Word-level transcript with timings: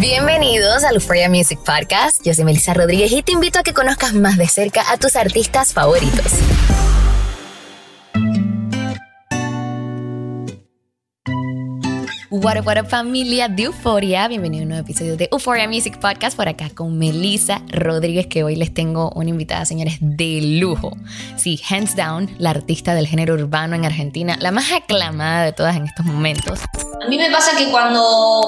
Bienvenidos 0.00 0.84
al 0.84 0.94
Euphoria 0.94 1.28
Music 1.28 1.58
Podcast. 1.58 2.24
Yo 2.24 2.32
soy 2.32 2.44
Melissa 2.44 2.72
Rodríguez 2.72 3.10
y 3.10 3.24
te 3.24 3.32
invito 3.32 3.58
a 3.58 3.64
que 3.64 3.72
conozcas 3.72 4.14
más 4.14 4.36
de 4.36 4.46
cerca 4.46 4.92
a 4.92 4.96
tus 4.96 5.16
artistas 5.16 5.72
favoritos. 5.72 6.34
What 12.40 12.56
up, 12.58 12.66
what 12.66 12.78
up, 12.78 12.88
familia 12.88 13.48
de 13.48 13.64
Euphoria. 13.64 14.28
Bienvenido 14.28 14.62
a 14.62 14.64
un 14.64 14.68
nuevo 14.68 14.84
episodio 14.84 15.16
de 15.16 15.28
Euphoria 15.32 15.66
Music 15.68 15.98
Podcast 15.98 16.36
por 16.36 16.46
acá 16.48 16.70
con 16.74 16.96
Melissa 16.96 17.62
Rodríguez, 17.68 18.26
que 18.26 18.44
hoy 18.44 18.54
les 18.54 18.72
tengo 18.72 19.10
una 19.16 19.30
invitada, 19.30 19.64
señores, 19.64 19.96
de 20.00 20.40
lujo. 20.60 20.92
Sí, 21.36 21.60
hands 21.68 21.96
down, 21.96 22.30
la 22.38 22.50
artista 22.50 22.94
del 22.94 23.06
género 23.08 23.34
urbano 23.34 23.74
en 23.74 23.84
Argentina, 23.84 24.36
la 24.40 24.52
más 24.52 24.70
aclamada 24.72 25.44
de 25.46 25.52
todas 25.52 25.76
en 25.76 25.86
estos 25.86 26.06
momentos. 26.06 26.60
A 27.04 27.08
mí 27.08 27.16
me 27.16 27.30
pasa 27.30 27.56
que 27.56 27.70
cuando 27.70 28.40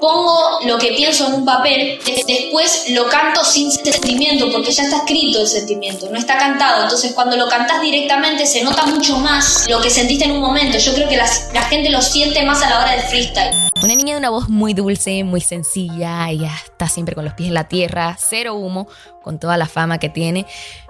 pongo 0.00 0.60
lo 0.66 0.78
que 0.78 0.92
pienso 0.92 1.26
en 1.28 1.34
un 1.34 1.44
papel, 1.44 1.98
de- 2.04 2.22
después 2.26 2.86
lo 2.90 3.06
canto 3.08 3.44
sin 3.44 3.70
sentimiento, 3.70 4.50
porque 4.52 4.70
ya 4.72 4.82
está 4.84 4.98
escrito 4.98 5.40
el 5.40 5.46
sentimiento, 5.46 6.08
no 6.10 6.18
está 6.18 6.36
cantado. 6.38 6.82
Entonces 6.84 7.12
cuando 7.12 7.36
lo 7.36 7.48
cantas 7.48 7.80
directamente 7.80 8.44
se 8.46 8.62
nota 8.62 8.84
mucho 8.86 9.18
más 9.18 9.66
lo 9.68 9.80
que 9.80 9.88
sentiste 9.90 10.24
en 10.24 10.32
un 10.32 10.40
momento. 10.40 10.78
Yo 10.78 10.92
creo 10.94 11.08
que 11.08 11.16
las- 11.16 11.48
la 11.54 11.62
gente 11.62 11.90
lo 11.90 12.02
siente 12.02 12.44
más 12.44 12.62
a 12.62 12.68
la 12.70 12.80
hora 12.80 12.90
del 12.92 13.00
freestyle. 13.02 13.35
Una 13.82 13.94
niña 13.94 14.14
de 14.14 14.18
una 14.18 14.30
voz 14.30 14.48
muy 14.48 14.72
dulce, 14.72 15.22
muy 15.22 15.40
sencilla, 15.40 16.28
ella 16.30 16.50
está 16.64 16.88
siempre 16.88 17.14
con 17.14 17.24
los 17.24 17.34
pies 17.34 17.48
en 17.48 17.54
la 17.54 17.68
tierra, 17.68 18.16
cero 18.18 18.54
humo, 18.54 18.88
con 19.22 19.38
toda 19.38 19.56
la 19.56 19.66
fama 19.66 19.98
que 19.98 20.08
tiene. 20.08 20.46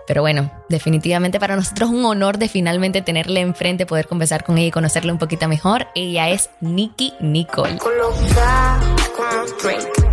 Pero 0.06 0.22
bueno, 0.22 0.50
definitivamente 0.68 1.40
para 1.40 1.56
nosotros 1.56 1.90
es 1.90 1.96
un 1.96 2.04
honor 2.04 2.38
de 2.38 2.48
finalmente 2.48 3.02
tenerla 3.02 3.40
enfrente, 3.40 3.86
poder 3.86 4.06
conversar 4.06 4.44
con 4.44 4.58
ella 4.58 4.68
y 4.68 4.70
conocerla 4.70 5.12
un 5.12 5.18
poquito 5.18 5.48
mejor. 5.48 5.88
Ella 5.94 6.30
es 6.30 6.50
Nikki 6.60 7.14
Nicole. 7.20 7.78
Coloca 7.78 8.80
como 9.16 9.44
drink. 9.62 10.05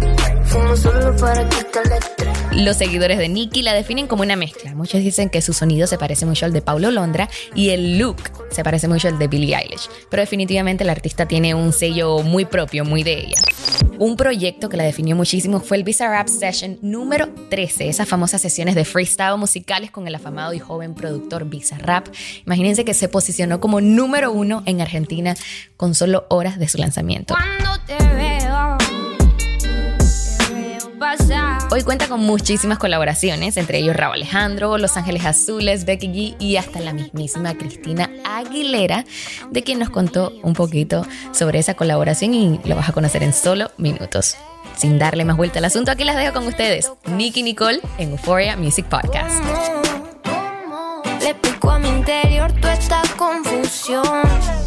Fumo 0.54 0.78
solo 0.78 1.16
para 1.18 1.42
estrés. 1.42 2.34
Los 2.56 2.78
seguidores 2.78 3.18
de 3.18 3.28
Nicki 3.28 3.64
la 3.64 3.74
definen 3.74 4.06
como 4.06 4.22
una 4.22 4.36
mezcla. 4.36 4.76
Muchos 4.76 5.02
dicen 5.02 5.32
que 5.32 5.42
su 5.42 5.54
sonido 5.54 5.88
se 5.88 5.98
parece 5.98 6.28
mucho 6.28 6.46
al 6.46 6.54
de 6.54 6.62
Paulo 6.62 6.92
Londra 6.92 7.28
y 7.56 7.72
el 7.72 7.98
look 7.98 8.18
se 8.52 8.64
parece 8.64 8.88
mucho 8.88 9.08
al 9.08 9.18
de 9.18 9.28
Billie 9.28 9.56
Eilish. 9.56 9.90
Pero 10.12 10.22
definitivamente 10.22 10.84
la 10.84 10.92
artista 10.92 11.26
tiene 11.26 11.56
un 11.56 11.74
sello 11.74 12.20
muy 12.20 12.46
propio, 12.46 12.86
muy 12.86 13.02
de 13.02 13.14
ella. 13.14 13.38
Un 13.98 14.16
proyecto 14.16 14.70
que 14.70 14.78
la 14.78 14.84
definió 14.84 15.16
muchísimo 15.16 15.60
fue 15.60 15.78
el 15.78 15.84
Visa 15.84 16.08
Rap 16.08 16.28
Session 16.28 16.78
número 16.84 17.28
13, 17.50 17.90
esas 17.90 18.08
famosas 18.08 18.40
sesiones 18.40 18.76
de 18.76 18.86
freestyle 18.86 19.38
musicales 19.38 19.90
con 19.90 20.08
el 20.08 20.14
afamado 20.14 20.54
y 20.54 20.60
joven 20.60 20.94
productor 20.94 21.46
Visa 21.46 21.80
Rap. 21.80 22.10
Imagínense 22.46 22.86
que 22.86 22.94
se 22.94 23.10
posicionó 23.10 23.60
como 23.60 23.82
número 23.82 24.32
uno 24.32 24.62
en 24.68 24.82
Argentina 24.82 25.36
con 25.76 25.96
solo 25.96 26.28
horas 26.30 26.60
de 26.60 26.70
su 26.70 26.78
lanzamiento. 26.78 27.34
Cuando 27.34 27.84
te. 27.88 28.33
Hoy 31.70 31.84
cuenta 31.84 32.08
con 32.08 32.22
muchísimas 32.22 32.80
colaboraciones, 32.80 33.58
entre 33.58 33.80
ellos 33.80 33.96
Raúl 33.96 34.16
Alejandro, 34.16 34.78
Los 34.78 34.98
Ángeles 34.98 35.26
Azules, 35.26 35.86
Becky 35.86 36.08
G 36.08 36.36
y 36.40 36.58
hasta 36.58 36.80
la 36.80 36.94
mismísima 36.94 37.54
Cristina 37.56 38.10
Aguilera, 38.26 39.06
de 39.52 39.64
quien 39.64 39.80
nos 39.80 39.90
contó 39.90 40.32
un 40.42 40.54
poquito 40.54 41.06
sobre 41.32 41.60
esa 41.60 41.76
colaboración 41.76 42.34
y 42.34 42.60
lo 42.66 42.76
vas 42.76 42.90
a 42.90 42.94
conocer 42.94 43.22
en 43.22 43.34
solo 43.34 43.72
minutos. 43.78 44.36
Sin 44.76 44.98
darle 44.98 45.24
más 45.24 45.38
vuelta 45.38 45.60
al 45.60 45.66
asunto, 45.66 45.92
aquí 45.92 46.04
las 46.04 46.16
dejo 46.16 46.34
con 46.34 46.48
ustedes, 46.48 46.92
Nicky 47.06 47.44
Nicole 47.44 47.80
en 48.00 48.12
Euphoria 48.12 48.58
Music 48.58 48.86
Podcast. 48.88 49.44
Le 51.22 51.30
explico 51.30 51.70
a 51.70 51.80
mi 51.80 51.90
interior 51.90 52.52
toda 52.54 52.74
esta 52.74 53.02
confusión. 53.18 54.63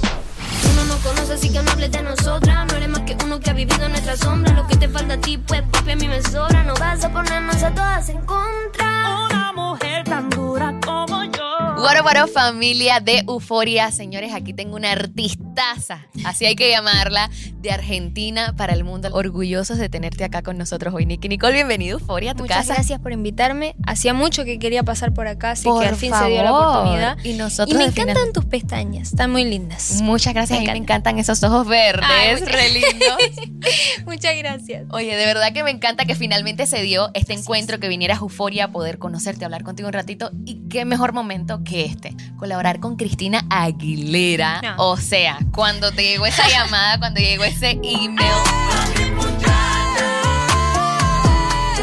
Uno 1.07 1.13
no 1.13 1.21
conoce, 1.21 1.35
así 1.35 1.51
que 1.51 1.63
no 1.63 1.71
hables 1.71 1.93
de 1.93 2.03
nosotras. 2.03 2.67
No 2.67 2.77
eres 2.77 2.89
más 2.89 3.03
que 3.03 3.17
uno 3.25 3.39
que 3.39 3.51
ha 3.51 3.53
vivido 3.53 3.85
en 3.85 3.93
nuestra 3.93 4.17
sombra. 4.17 4.53
Lo 4.55 4.67
que 4.67 4.77
te 4.77 4.89
falta 4.89 5.15
a 5.15 5.21
ti, 5.21 5.39
pues, 5.39 5.63
papi, 5.63 5.93
a 5.93 5.97
mí 5.97 6.09
me 6.09 6.21
sobra. 6.21 6.65
No 6.65 6.75
vas 6.75 7.05
a 7.05 7.13
ponernos 7.13 7.63
a 7.63 7.71
todas 7.71 8.09
en 8.09 8.21
contra. 8.23 9.27
Una 9.31 9.53
mujer 9.53 9.86
tan 10.05 10.31
dura 10.31 10.75
como 10.85 11.25
yo. 11.25 11.33
What 11.79 12.23
up, 12.25 12.31
familia 12.33 13.01
de 13.01 13.21
Euforia. 13.29 13.91
Señores, 13.91 14.33
aquí 14.35 14.53
tengo 14.53 14.77
una 14.77 14.93
artistaza, 14.93 16.07
así 16.25 16.47
hay 16.47 16.57
que 16.57 16.71
llamarla, 16.71 17.31
de 17.61 17.71
Argentina 17.71 18.55
para 18.57 18.73
el 18.73 18.83
mundo. 18.83 19.09
Orgullosos 19.13 19.79
de 19.79 19.89
tenerte 19.89 20.25
acá 20.25 20.43
con 20.43 20.59
nosotros 20.59 20.95
hoy, 20.95 21.07
Nicky 21.07 21.29
Nicole. 21.29 21.53
Bienvenido, 21.55 21.99
Euforia, 21.99 22.33
a 22.33 22.35
tu 22.35 22.43
Muchas 22.43 22.59
casa. 22.59 22.75
gracias 22.75 23.01
por 23.01 23.13
invitarme. 23.13 23.77
Hacía 23.87 24.15
mucho 24.15 24.45
que 24.45 24.59
quería 24.59 24.83
pasar 24.83 25.13
por 25.15 25.27
acá, 25.29 25.53
así 25.53 25.65
Por 25.65 25.83
que 25.83 25.89
al 25.89 25.97
fin 25.97 26.13
se 26.15 26.27
dio 26.29 26.43
la 26.43 26.51
favor. 26.51 26.67
oportunidad. 26.79 27.19
Y 27.25 27.35
nosotros 27.35 27.77
me 27.77 27.85
al 27.85 27.91
encantan 27.91 28.17
final- 28.17 28.33
tus 28.33 28.45
pestañas, 28.47 29.09
están 29.11 29.31
muy 29.31 29.45
lindas. 29.45 30.01
Muchas 30.03 30.35
gracias, 30.35 30.59
Me 30.59 30.65
a 30.69 30.73
mí 30.73 30.81
me 30.81 30.85
encanta. 30.85 31.11
encantan 31.11 31.19
esos 31.19 31.43
ojos 31.45 31.67
verdes, 31.69 32.07
Ay, 32.09 32.37
re 32.37 32.69
lindos. 32.71 33.17
Muchas 34.07 34.37
gracias. 34.39 34.85
Oye, 34.91 35.15
de 35.17 35.27
verdad 35.27 35.53
que 35.53 35.63
me 35.63 35.71
encanta 35.71 36.05
que 36.05 36.15
finalmente 36.15 36.67
se 36.67 36.83
dio 36.83 37.11
este 37.15 37.35
encuentro, 37.35 37.79
que 37.79 37.89
vinieras 37.89 38.19
a 38.19 38.23
Euforia 38.23 38.65
a 38.67 38.69
poder 38.73 38.99
conocerte, 38.99 39.45
hablar 39.45 39.63
contigo 39.63 39.86
un 39.87 39.93
ratito. 39.93 40.31
Y 40.45 40.61
qué 40.69 40.85
mejor 40.85 41.13
momento 41.13 41.63
que 41.65 41.85
este, 41.85 42.15
colaborar 42.39 42.81
con 42.81 42.97
Cristina 42.97 43.45
Aguilera. 43.51 44.61
No. 44.63 44.75
O 44.91 44.97
sea, 44.97 45.39
cuando 45.53 45.93
te 45.93 46.03
llegó 46.03 46.27
esa 46.27 46.49
llamada, 46.49 46.99
cuando 46.99 47.21
llegó 47.21 47.45
ese 47.45 47.71
email. 47.83 48.33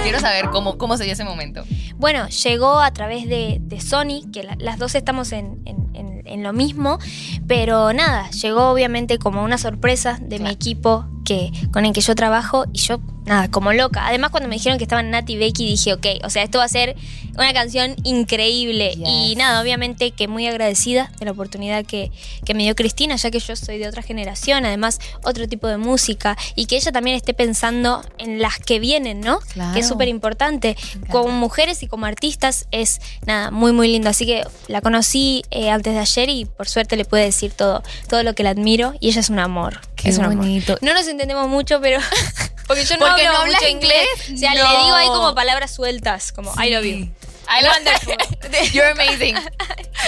Quiero 0.03 0.19
saber 0.19 0.50
cómo, 0.52 0.78
cómo 0.78 0.97
se 0.97 1.06
dio 1.06 1.14
ese 1.14 1.24
momento. 1.24 1.64
Bueno, 1.96 2.28
llegó 2.28 2.80
a 2.80 2.91
través 2.91 3.28
de, 3.30 3.59
de 3.62 3.80
Sony, 3.80 4.30
que 4.34 4.44
la- 4.44 4.58
las 4.59 4.78
dos 4.78 4.96
estamos 4.96 5.31
en, 5.31 5.62
en- 5.66 5.90
en- 5.96 6.22
en 6.25 6.44
lo 6.44 6.52
mismo, 6.52 7.00
pero 7.47 7.94
nada, 7.94 8.30
llegó 8.31 8.70
obviamente 8.70 9.18
como 9.18 9.44
una 9.44 9.58
sorpresa 9.58 10.18
de 10.22 10.40
mi 10.40 10.50
equipo 10.50 11.06
que, 11.24 11.52
con 11.72 11.85
el 11.85 11.94
que 11.94 12.02
yo 12.02 12.16
trabajo 12.16 12.66
y 12.74 12.80
yo, 12.80 13.00
nada, 13.25 13.50
como 13.50 13.73
loca. 13.73 14.07
Además, 14.07 14.31
cuando 14.31 14.50
me 14.50 14.56
dijeron 14.56 14.78
que 14.78 14.84
estaban 14.84 15.09
Nati 15.11 15.34
y 15.34 15.38
Becky, 15.38 15.67
dije, 15.67 15.94
ok, 15.94 16.06
o 16.23 16.29
sea, 16.29 16.44
esto 16.44 16.57
va 16.59 16.66
a 16.66 16.69
ser 16.69 16.95
una 17.35 17.53
canción 17.53 17.95
increíble. 18.03 18.94
Y 19.06 19.35
nada, 19.35 19.61
obviamente 19.61 20.11
que 20.11 20.28
muy 20.28 20.47
agradecida 20.47 21.11
de 21.19 21.25
la 21.25 21.31
oportunidad 21.31 21.85
que, 21.85 22.11
que 22.45 22.53
me 22.53 22.63
dio 22.63 22.75
Cristina, 22.75 23.16
ya 23.16 23.31
que 23.31 23.39
yo 23.39 23.56
soy 23.56 23.78
de 23.78 23.88
otra 23.88 24.01
generación, 24.01 24.66
además 24.66 25.00
otro 25.23 25.47
tipo 25.47 25.67
de 25.67 25.78
música, 25.78 26.38
y 26.56 26.66
que 26.66 26.75
ella 26.75 26.91
también 26.91 27.16
esté 27.16 27.34
pensando 27.34 28.03
en 28.17 28.41
las 28.41 28.59
que 28.59 28.79
vienen, 28.79 29.22
¿no? 29.22 29.40
Claro. 29.40 29.73
Que 29.73 29.79
es 29.79 29.87
súper 29.87 30.08
importante. 30.08 30.76
Como 31.09 31.29
mujeres 31.29 31.81
y 31.84 31.87
como 31.87 32.05
artistas 32.05 32.67
es, 32.72 33.02
nada, 33.26 33.52
muy, 33.52 33.72
muy 33.72 33.87
lindo. 33.87 34.09
Así 34.09 34.26
que 34.26 34.43
la 34.67 34.81
conocí 34.81 35.43
eh, 35.49 35.69
antes 35.69 35.93
de 35.93 35.99
ayer 35.99 36.29
y 36.29 36.46
por 36.46 36.67
suerte 36.67 36.96
le 36.96 37.05
pude 37.05 37.22
decir 37.22 37.52
todo, 37.52 37.84
todo 38.09 38.23
lo 38.23 38.35
que 38.35 38.43
la 38.43 38.52
admiro, 38.52 38.93
y 38.99 39.09
ella 39.09 39.22
es 39.22 39.29
un 39.29 39.40
amor. 39.40 39.81
Qué 39.96 40.09
es 40.09 40.17
un 40.17 40.26
amor. 40.26 40.37
bonito. 40.37 40.78
No 40.81 40.93
nos 40.93 41.08
entendemos 41.08 41.47
mucho, 41.49 41.79
pero... 41.81 41.99
Porque 42.75 42.85
yo 42.85 42.97
no 42.97 43.05
Porque 43.08 43.25
hablo 43.28 43.40
no 43.40 43.46
mucho 43.53 43.67
inglés. 43.67 44.08
inglés. 44.28 44.34
O 44.35 44.37
sea, 44.37 44.53
No. 44.55 44.72
le 44.78 44.84
digo 44.84 44.96
ahí 44.96 45.08
como 45.08 45.35
palabras 45.35 45.72
sueltas, 45.72 46.31
como 46.31 46.52
I 46.61 46.70
love 46.72 46.84
you. 46.85 47.09
I 47.46 47.61
love 47.64 48.72
You're 48.73 48.91
amazing. 48.91 49.35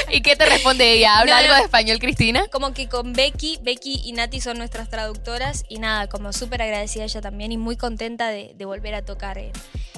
¿Y 0.10 0.22
qué 0.22 0.36
te 0.36 0.46
responde 0.46 0.94
ella? 0.94 1.20
¿Habla 1.20 1.34
No, 1.34 1.38
algo 1.40 1.52
no. 1.54 1.58
de 1.60 1.64
español, 1.66 2.00
Cristina? 2.00 2.48
Como 2.52 2.74
que 2.74 2.88
con 2.88 3.14
Becky, 3.14 3.60
Becky 3.62 4.02
y 4.06 4.14
Nati 4.14 4.40
son 4.42 4.58
nuestras 4.58 4.90
traductoras 4.90 5.66
y 5.68 5.80
nada, 5.80 6.08
como 6.08 6.32
súper 6.34 6.62
agradecida 6.62 7.04
ella 7.04 7.22
también 7.22 7.52
y 7.52 7.58
muy 7.58 7.76
contenta 7.76 8.30
de, 8.30 8.54
de 8.56 8.66
volver 8.66 8.96
a 8.96 9.04
tocar 9.04 9.38
en, 9.38 9.52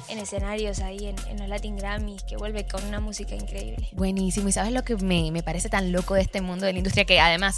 en 0.08 0.18
escenarios 0.18 0.80
ahí 0.80 1.06
en, 1.06 1.16
en 1.28 1.38
los 1.38 1.48
Latin 1.48 1.76
Grammys, 1.76 2.24
que 2.24 2.36
vuelve 2.36 2.66
con 2.66 2.84
una 2.84 2.98
música 3.00 3.34
increíble. 3.36 3.88
Buenísimo. 3.92 4.48
¿Y 4.48 4.52
sabes 4.52 4.72
lo 4.72 4.82
que 4.84 4.96
me, 4.96 5.30
me 5.30 5.42
parece 5.44 5.68
tan 5.68 5.92
loco 5.92 6.14
de 6.14 6.22
este 6.22 6.40
mundo 6.40 6.66
de 6.66 6.72
la 6.72 6.78
industria? 6.78 7.04
Que 7.04 7.20
además 7.20 7.56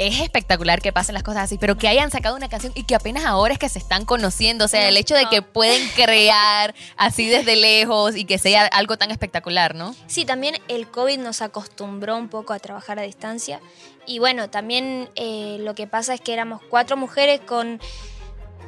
es 0.00 0.18
espectacular 0.20 0.80
que 0.80 0.94
pasen 0.94 1.12
las 1.12 1.22
cosas 1.22 1.44
así, 1.44 1.58
pero 1.58 1.76
que 1.76 1.86
hayan 1.86 2.10
sacado 2.10 2.34
una 2.34 2.48
canción 2.48 2.72
y 2.74 2.84
que 2.84 2.94
apenas 2.94 3.26
ahora 3.26 3.52
es 3.52 3.58
que 3.58 3.68
se 3.68 3.78
están 3.78 4.06
conociendo, 4.06 4.64
o 4.64 4.68
sea, 4.68 4.88
el 4.88 4.96
hecho 4.96 5.14
de 5.14 5.26
que 5.26 5.42
pueden 5.42 5.86
crear 5.94 6.74
así 6.96 7.28
desde 7.28 7.54
lejos 7.54 8.16
y 8.16 8.24
que 8.24 8.38
sea 8.38 8.64
algo 8.66 8.96
tan 8.96 9.10
espectacular, 9.10 9.74
¿no? 9.74 9.94
Sí, 10.06 10.24
también 10.24 10.56
el 10.68 10.88
COVID 10.88 11.18
nos 11.18 11.42
acostumbró 11.42 12.16
un 12.16 12.28
poco 12.28 12.54
a 12.54 12.58
trabajar 12.58 12.98
a 12.98 13.02
distancia 13.02 13.60
y 14.06 14.18
bueno, 14.20 14.48
también 14.48 15.10
eh, 15.16 15.58
lo 15.60 15.74
que 15.74 15.86
pasa 15.86 16.14
es 16.14 16.22
que 16.22 16.32
éramos 16.32 16.62
cuatro 16.70 16.96
mujeres 16.96 17.40
con 17.42 17.78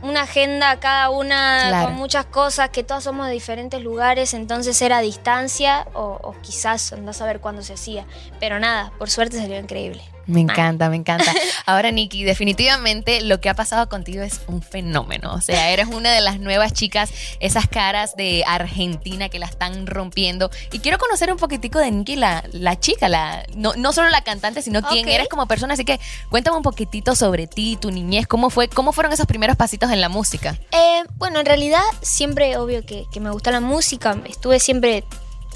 una 0.03 0.23
agenda 0.23 0.81
cada 0.81 1.11
una 1.11 1.69
Claro. 1.69 1.87
con 1.87 1.95
muchas 1.95 2.27
cosas, 2.27 2.71
que 2.71 2.83
todas 2.83 3.05
somos 3.05 3.27
de 3.29 3.33
diferentes 3.33 3.81
lugares, 3.81 4.35
entonces 4.35 4.83
era 4.83 4.99
a 4.99 5.01
distancia 5.01 5.87
o, 5.95 6.19
o 6.23 6.35
quizás 6.43 6.93
andás 6.93 7.23
a 7.23 7.27
ver 7.27 7.41
cuándo 7.41 7.63
se 7.63 7.73
hacía. 7.73 8.05
Pero 8.39 8.59
nada, 8.59 8.93
por 8.99 9.09
suerte 9.09 9.39
salió 9.39 9.59
increíble. 9.59 10.03
Me 10.27 10.41
encanta, 10.41 10.89
me 10.89 10.97
encanta. 10.97 11.33
Ahora, 11.67 11.91
Nikki, 11.91 12.25
definitivamente 12.25 13.21
lo 13.23 13.41
que 13.41 13.49
ha 13.49 13.55
pasado 13.55 13.89
contigo 13.89 14.23
es 14.23 14.41
un 14.47 14.63
fenómeno. 14.63 15.33
O 15.35 15.41
sea, 15.41 15.71
eres 15.71 15.89
una 15.89 16.13
de 16.13 16.21
las 16.21 16.41
nuevas 16.41 16.73
chicas, 16.73 17.11
esas 17.41 17.69
caras 17.69 18.17
de 18.17 18.45
Argentina 18.47 19.29
que 19.29 19.39
la 19.39 19.47
están 19.47 19.87
rompiendo. 19.87 20.51
Y 20.73 20.79
quiero 20.81 20.99
conocer 20.99 21.33
un 21.33 21.39
poquitico 21.39 21.79
de 21.79 21.91
Nikki, 21.91 22.17
la, 22.17 22.45
la 22.53 22.79
chica, 22.79 23.09
la, 23.09 23.45
no, 23.55 23.75
no 23.77 23.93
solo 23.93 24.09
la 24.11 24.23
cantante, 24.23 24.63
sino 24.63 24.83
quién 24.83 25.09
eres 25.09 25.29
como 25.29 25.47
persona. 25.47 25.75
Así 25.75 25.85
que 25.85 26.01
cuéntame 26.31 26.57
un 26.57 26.63
poquitito 26.63 27.15
sobre 27.15 27.47
ti, 27.47 27.77
tu 27.81 27.91
niñez, 27.91 28.27
cómo 28.27 28.51
fue, 28.51 28.69
cómo 28.69 28.93
fueron 28.93 29.13
esos 29.13 29.27
primeros 29.27 29.57
pasitos 29.57 29.91
en 29.91 30.01
la 30.01 30.09
música. 30.09 30.59
Eh, 30.73 31.03
bueno, 31.17 31.41
en 31.41 31.47
realidad 31.47 31.83
siempre, 32.01 32.57
obvio 32.57 32.85
que, 32.85 33.07
que 33.13 33.21
me 33.21 33.31
gusta 33.31 33.51
la 33.51 33.61
música, 33.61 34.17
estuve 34.27 34.61
siempre 34.61 35.05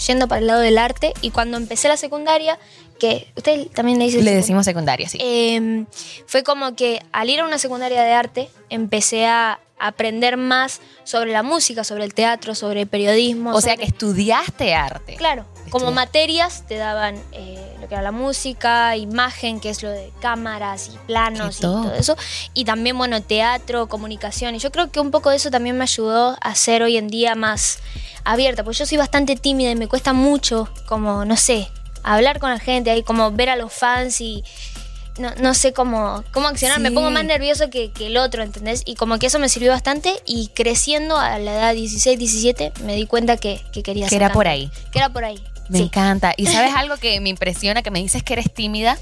yendo 0.07 0.29
para 0.29 0.41
el 0.41 0.47
lado 0.47 0.61
del 0.61 0.79
arte 0.79 1.15
y 1.21 1.31
cuando 1.31 1.57
empecé 1.57 1.89
la 1.89 1.97
secundaria, 1.97 2.59
que 2.99 3.29
usted 3.37 3.69
también 3.69 3.99
le 3.99 4.07
dice... 4.07 4.23
Le 4.23 4.35
decimos 4.35 4.65
secundaria, 4.65 5.09
sí. 5.09 5.19
Eh, 5.21 5.85
fue 6.27 6.43
como 6.43 6.75
que 6.75 7.01
al 7.13 7.31
ir 7.31 7.41
a 7.41 7.45
una 7.45 7.59
secundaria 7.59 8.03
de 8.03 8.13
arte 8.13 8.51
empecé 8.69 9.27
a 9.27 9.61
aprender 9.79 10.37
más 10.37 10.81
sobre 11.05 11.33
la 11.33 11.43
música, 11.43 11.85
sobre 11.85 12.05
el 12.05 12.15
teatro, 12.15 12.55
sobre 12.55 12.83
el 12.83 12.87
periodismo. 12.87 13.53
o 13.53 13.61
sea 13.61 13.77
que 13.77 13.85
estudiaste 13.85 14.75
arte. 14.75 15.17
Claro, 15.17 15.45
como 15.71 15.93
materias 15.93 16.65
te 16.67 16.77
daban 16.77 17.17
eh, 17.33 17.77
lo 17.81 17.89
que 17.89 17.95
era 17.95 18.03
la 18.03 18.13
música, 18.13 18.97
imagen, 18.97 19.61
que 19.61 19.71
es 19.71 19.83
lo 19.83 19.91
de 19.91 20.13
cámaras 20.21 20.91
y 20.95 20.99
planos 21.07 21.59
y 21.59 21.61
todo 21.61 21.93
eso. 21.93 22.17
Y 22.55 22.65
también, 22.65 22.97
bueno, 22.97 23.23
teatro, 23.23 23.89
comunicación. 23.89 24.55
Y 24.55 24.59
yo 24.59 24.71
creo 24.73 24.91
que 24.91 25.01
un 25.01 25.11
poco 25.11 25.31
de 25.31 25.37
eso 25.37 25.51
también 25.51 25.77
me 25.77 25.83
ayudó 25.83 26.37
a 26.41 26.55
ser 26.55 26.83
hoy 26.83 26.97
en 26.97 27.09
día 27.09 27.35
más 27.35 27.81
abierta, 28.25 28.65
porque 28.65 28.79
yo 28.79 28.87
soy 28.87 28.99
bastante 28.99 29.37
tímida 29.37 29.71
y 29.71 29.77
me 29.77 29.89
cuesta 29.89 30.13
mucho, 30.13 30.69
como, 30.87 31.25
no 31.25 31.37
sé, 31.37 31.69
hablar 32.15 32.39
con 32.39 32.51
la 32.51 32.59
gente, 32.59 32.91
ahí 32.91 33.03
como 33.03 33.31
ver 33.33 33.51
a 33.51 33.57
los 33.57 33.73
fans 33.73 34.21
y... 34.21 34.45
No, 35.19 35.35
no 35.37 35.55
sé 35.55 35.73
cómo, 35.73 36.23
cómo 36.31 36.47
accionar, 36.47 36.79
me 36.79 36.91
pongo 36.91 37.11
más 37.11 37.25
nervioso 37.25 37.71
que, 37.71 37.91
que 37.91 38.09
el 38.09 38.19
otro, 38.19 38.43
¿entendés? 38.43 38.83
Y 38.85 38.97
como 38.97 39.19
que 39.19 39.29
eso 39.29 39.39
me 39.39 39.49
sirvió 39.49 39.71
bastante 39.71 40.13
y 40.27 40.49
creciendo 40.49 41.17
a 41.17 41.39
la 41.39 41.55
edad 41.55 41.73
16, 41.73 42.19
17 42.19 42.75
me 42.83 42.95
di 42.97 43.07
cuenta 43.07 43.39
que, 43.39 43.63
que 43.73 43.83
quería 43.83 44.09
Que 44.09 44.17
era 44.17 44.31
por 44.31 44.47
ahí. 44.47 44.71
Que 44.93 44.99
era 44.99 45.09
por 45.09 45.25
ahí. 45.25 45.43
Me 45.69 45.79
sí. 45.79 45.85
encanta. 45.85 46.35
Y 46.37 46.47
sabes 46.47 46.73
algo 46.77 46.97
que 46.97 47.19
me 47.21 47.29
impresiona, 47.29 47.83
que 47.83 47.91
me 47.91 48.01
dices 48.01 48.23
que 48.23 48.35
eres 48.35 48.53
tímida. 48.53 48.99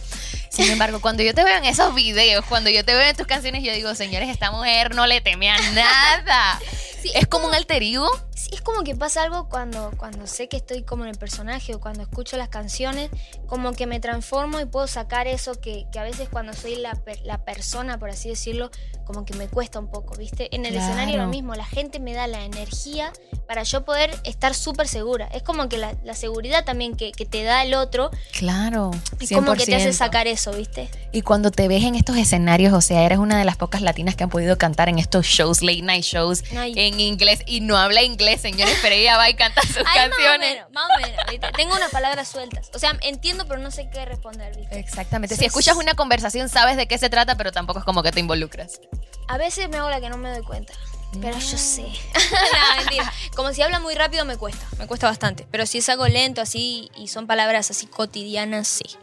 Sin 0.49 0.71
embargo, 0.71 1.01
cuando 1.01 1.23
yo 1.23 1.35
te 1.35 1.43
veo 1.43 1.57
en 1.57 1.65
esos 1.65 1.95
videos, 1.95 2.45
cuando 2.45 2.71
yo 2.71 2.85
te 2.85 2.95
veo 2.95 3.09
en 3.09 3.17
tus 3.17 3.27
canciones, 3.27 3.65
yo 3.65 3.73
digo, 3.73 3.95
señores, 3.95 4.29
esta 4.29 4.51
mujer 4.53 4.95
no 4.95 5.07
le 5.07 5.21
teme 5.21 5.51
a 5.51 5.59
nada. 5.73 6.61
Sí, 7.05 7.11
es 7.15 7.27
como 7.27 7.47
un 7.49 7.55
alter 7.55 7.83
ego. 7.83 8.09
Sí, 8.35 8.49
es 8.55 8.63
como 8.63 8.83
que 8.83 8.95
pasa 8.95 9.23
algo 9.23 9.47
cuando, 9.51 9.91
cuando 9.99 10.27
sé 10.27 10.49
que 10.49 10.57
estoy 10.57 10.85
como 10.85 11.05
en 11.05 11.11
el 11.11 11.19
personaje 11.19 11.75
o 11.75 11.81
cuando 11.81 12.03
escucho 12.03 12.39
las 12.39 12.49
canciones, 12.49 13.11
como 13.47 13.73
que 13.75 13.87
me 13.87 14.01
transformo 14.01 14.59
y 14.59 14.65
puedo 14.65 14.87
sacar 14.87 15.27
eso 15.27 15.61
que, 15.61 15.85
que 15.93 15.99
a 15.99 16.03
veces 16.03 16.31
cuando 16.31 16.55
soy 16.55 16.77
la, 16.77 16.99
la 17.25 17.45
persona, 17.45 17.99
por 17.99 18.09
así 18.09 18.31
decirlo, 18.31 18.71
como 19.05 19.27
que 19.27 19.35
me 19.35 19.49
cuesta 19.49 19.79
un 19.79 19.89
poco, 19.91 20.17
¿viste? 20.17 20.49
En 20.57 20.65
el 20.65 20.73
Claro. 20.73 20.87
escenario 20.93 21.19
lo 21.23 21.29
mismo, 21.29 21.55
la 21.55 21.67
gente 21.67 22.01
me 22.01 22.15
da 22.15 22.27
la 22.27 22.43
energía 22.47 23.13
para 23.47 23.65
yo 23.65 23.85
poder 23.85 24.19
estar 24.25 24.55
súper 24.55 24.89
segura. 24.89 25.27
Es 25.35 25.43
como 25.43 25.69
que 25.69 25.77
la, 25.77 25.95
la 26.05 26.15
seguridad 26.15 26.65
también 26.65 26.97
que, 26.97 27.13
que 27.13 27.27
te 27.27 27.43
da 27.43 27.63
el 27.65 27.75
otro, 27.75 28.11
Claro. 28.33 28.93
es 29.21 29.31
como 29.31 29.53
que 29.57 29.67
te 29.67 29.75
hace 29.77 29.91
100%. 29.91 29.93
sacar 29.93 30.27
eso, 30.27 30.53
¿viste? 30.53 30.89
Y 31.13 31.21
cuando 31.21 31.51
te 31.51 31.69
ves 31.69 31.85
en 31.85 31.97
estos 31.97 32.17
escenarios, 32.17 32.73
o 32.73 32.81
sea, 32.81 33.05
eres 33.05 33.19
una 33.19 33.39
de 33.39 33.45
las 33.45 33.59
pocas 33.59 33.83
latinas 33.83 34.17
que 34.17 34.25
han 34.25 34.31
podido 34.31 34.57
cantar 34.57 34.89
en 34.89 34.99
estos 34.99 35.27
shows, 35.27 35.61
late 35.61 35.83
night 35.83 36.03
shows, 36.05 36.43
Ay. 36.57 36.73
en 36.77 36.94
inglés. 37.01 37.43
Y 37.47 37.61
no 37.61 37.77
habla 37.77 38.03
inglés, 38.03 38.41
señores, 38.41 38.79
pero 38.83 38.95
ella 38.95 39.17
va 39.17 39.29
y 39.31 39.35
canta 39.35 39.61
sus 39.63 39.77
Ay, 39.79 39.85
más 39.85 39.95
o 39.97 40.11
canciones. 40.11 40.55
menos, 40.55 40.71
más 40.73 40.85
o 40.85 41.01
menos, 41.01 41.25
¿viste? 41.31 41.53
Tengo 41.57 41.75
unas 41.75 41.91
palabras 41.91 42.29
sueltas. 42.29 42.71
O 42.75 42.79
sea, 42.79 42.97
entiendo, 43.03 43.47
pero 43.47 43.61
no 43.61 43.71
sé 43.71 43.89
qué 43.91 44.05
responder, 44.05 44.57
¿viste? 44.57 44.79
Exactamente. 44.79 45.35
Sí, 45.35 45.41
Si 45.41 45.47
escuchas 45.47 45.77
una 45.77 45.95
conversación, 45.95 46.49
sabes 46.49 46.77
de 46.77 46.87
qué 46.87 46.99
se 46.99 47.11
trata, 47.11 47.37
pero 47.37 47.53
tampoco 47.53 47.79
es 47.81 47.85
como 47.85 48.03
que 48.03 48.13
te 48.13 48.21
involucras. 48.21 48.81
A 49.29 49.39
veces 49.39 49.69
me 49.69 49.79
hago 49.79 49.91
la 49.91 50.01
que 50.01 50.09
no 50.11 50.17
me 50.19 50.31
doy 50.31 50.43
cuenta. 50.45 50.73
Pero 51.21 51.39
yo 51.39 51.57
sé. 51.59 51.83
no, 51.83 52.77
mentira. 52.77 53.13
Como 53.37 53.53
si 53.53 53.63
habla 53.63 53.79
muy 53.79 53.95
rápido 53.95 54.25
me 54.25 54.37
cuesta. 54.37 54.67
Me 54.79 54.87
cuesta 54.89 55.07
bastante. 55.07 55.47
Pero 55.51 55.65
si 55.65 55.79
es 55.79 55.89
algo 55.89 56.09
lento 56.09 56.41
así 56.41 56.91
y 56.97 57.07
son 57.09 57.27
palabras 57.29 57.71
así 57.71 57.87
cotidianas, 57.87 58.67
sí. 58.67 58.97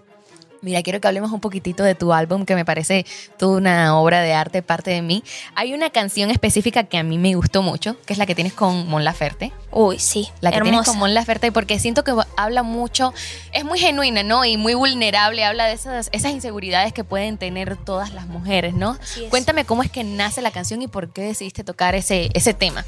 Mira, 0.62 0.84
quiero 0.84 1.02
que 1.02 1.08
hablemos 1.08 1.32
un 1.32 1.40
poquitito 1.40 1.84
de 1.84 1.96
tu 1.96 2.14
álbum, 2.14 2.46
que 2.46 2.54
me 2.56 2.66
parece 2.66 3.06
toda 3.38 3.58
una 3.58 3.98
obra 3.98 4.22
de 4.22 4.34
arte, 4.34 4.62
parte 4.62 4.92
de 4.92 5.02
mí. 5.02 5.24
Hay 5.56 5.74
una 5.74 5.90
canción 5.90 6.30
específica 6.30 6.84
que 6.84 6.98
a 6.98 7.04
mí 7.04 7.18
me 7.18 7.34
gustó 7.36 7.64
mucho, 7.64 7.96
que 8.06 8.14
es 8.14 8.20
la 8.20 8.26
que 8.28 8.36
tienes 8.36 8.54
con 8.54 8.88
Mon 8.88 9.04
Laferte. 9.04 9.52
Uy, 9.72 9.98
sí. 9.98 10.30
La 10.40 10.52
que 10.52 10.58
tienes 10.58 10.74
hermosa. 10.74 10.92
con 10.92 11.00
Mon 11.00 11.14
Laferte, 11.14 11.52
porque 11.52 11.80
siento 11.80 12.04
que 12.04 12.14
habla 12.38 12.62
mucho, 12.62 13.14
es 13.54 13.66
muy 13.66 13.80
genuina, 13.80 14.22
¿no? 14.22 14.46
Y 14.46 14.58
muy 14.58 14.76
vulnerable, 14.76 15.44
habla 15.44 15.66
de 15.66 15.74
esas, 15.74 16.10
esas 16.12 16.32
inseguridades 16.32 16.94
que 16.94 17.04
pueden 17.04 17.38
tener 17.38 17.76
todas 17.78 18.14
las 18.14 18.28
mujeres, 18.28 18.76
¿no? 18.76 18.98
Cuéntame 19.30 19.66
cómo 19.66 19.82
es 19.82 19.90
que 19.90 20.04
nace 20.04 20.42
la 20.42 20.52
canción 20.52 20.82
y 20.84 20.88
por 20.88 21.12
qué 21.12 21.24
decidiste 21.24 21.64
tocar 21.64 21.96
ese, 21.96 22.30
ese 22.34 22.54
tema. 22.54 22.86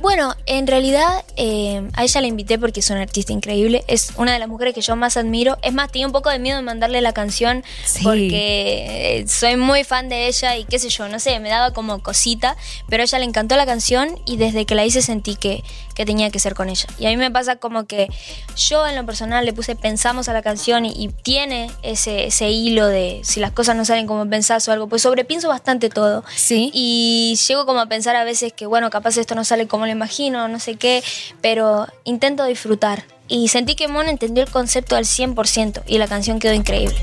Bueno, 0.00 0.34
en 0.46 0.66
realidad 0.66 1.24
eh, 1.36 1.88
a 1.94 2.04
ella 2.04 2.20
la 2.20 2.26
invité 2.26 2.58
porque 2.58 2.80
es 2.80 2.88
una 2.90 3.02
artista 3.02 3.32
increíble. 3.32 3.84
Es 3.86 4.12
una 4.16 4.32
de 4.32 4.38
las 4.38 4.48
mujeres 4.48 4.74
que 4.74 4.80
yo 4.80 4.96
más 4.96 5.16
admiro. 5.16 5.58
Es 5.62 5.72
más, 5.74 5.90
tenía 5.92 6.06
un 6.06 6.12
poco 6.12 6.30
de 6.30 6.38
miedo 6.38 6.56
de 6.56 6.62
mandarle 6.62 7.00
la 7.02 7.12
canción 7.12 7.62
Sí. 7.84 8.02
porque 8.02 9.18
eh, 9.20 9.28
soy 9.28 9.56
muy 9.56 9.84
fan 9.84 10.08
de 10.08 10.26
ella 10.28 10.56
y 10.56 10.64
qué 10.64 10.78
sé 10.78 10.88
yo, 10.88 11.08
no 11.08 11.18
sé, 11.20 11.38
me 11.40 11.48
daba 11.50 11.72
como 11.72 12.02
cosita. 12.02 12.56
Pero 12.88 13.02
a 13.02 13.04
ella 13.04 13.18
le 13.18 13.24
encantó 13.26 13.56
la 13.56 13.66
canción 13.66 14.18
y 14.24 14.36
desde 14.38 14.64
que 14.64 14.74
la 14.74 14.84
hice 14.86 15.02
sentí 15.02 15.36
que, 15.36 15.62
que 15.94 16.06
tenía 16.06 16.30
que 16.30 16.38
ser 16.38 16.54
con 16.54 16.70
ella. 16.70 16.86
Y 16.98 17.06
a 17.06 17.10
mí 17.10 17.16
me 17.18 17.30
pasa 17.30 17.56
como 17.56 17.84
que 17.86 18.08
yo 18.56 18.86
en 18.86 18.96
lo 18.96 19.04
personal 19.04 19.44
le 19.44 19.52
puse 19.52 19.76
pensamos 19.76 20.28
a 20.28 20.32
la 20.32 20.40
canción 20.42 20.86
y, 20.86 20.92
y 20.96 21.08
tiene 21.08 21.70
ese, 21.82 22.26
ese 22.26 22.48
hilo 22.50 22.86
de 22.86 23.20
si 23.22 23.40
las 23.40 23.50
cosas 23.52 23.76
no 23.76 23.84
salen 23.84 24.06
como 24.06 24.28
pensás 24.28 24.66
o 24.68 24.72
algo. 24.72 24.88
Pues 24.88 25.02
sobrepienso 25.02 25.48
bastante 25.48 25.90
todo. 25.90 26.24
Sí. 26.34 26.70
Y 26.72 27.38
llego 27.46 27.66
como 27.66 27.80
a 27.80 27.86
pensar 27.86 28.16
a 28.16 28.24
veces 28.24 28.52
que, 28.54 28.64
bueno, 28.66 28.88
capaz 28.88 29.16
esto 29.18 29.34
no 29.34 29.44
sale 29.44 29.66
como 29.66 29.89
lo 29.90 29.96
imagino, 29.96 30.48
no 30.48 30.58
sé 30.60 30.76
qué, 30.76 31.02
pero 31.40 31.86
intento 32.04 32.44
disfrutar. 32.44 33.04
Y 33.28 33.48
sentí 33.48 33.74
que 33.74 33.88
Mon 33.88 34.08
entendió 34.08 34.42
el 34.42 34.50
concepto 34.50 34.96
al 34.96 35.04
100% 35.04 35.82
y 35.86 35.98
la 35.98 36.08
canción 36.08 36.40
quedó 36.40 36.54
increíble. 36.54 36.96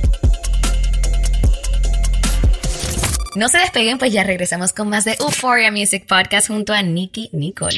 No 3.36 3.50
se 3.50 3.60
despeguen, 3.60 4.00
pues 4.00 4.12
ya 4.12 4.24
regresamos 4.24 4.74
con 4.74 4.90
más 4.90 5.06
de 5.06 5.16
Euphoria 5.20 5.72
Music 5.72 6.08
Podcast 6.08 6.48
junto 6.48 6.74
a 6.74 6.82
Nicky 6.82 7.30
Nicole. 7.34 7.78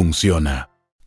funciona. 0.00 0.69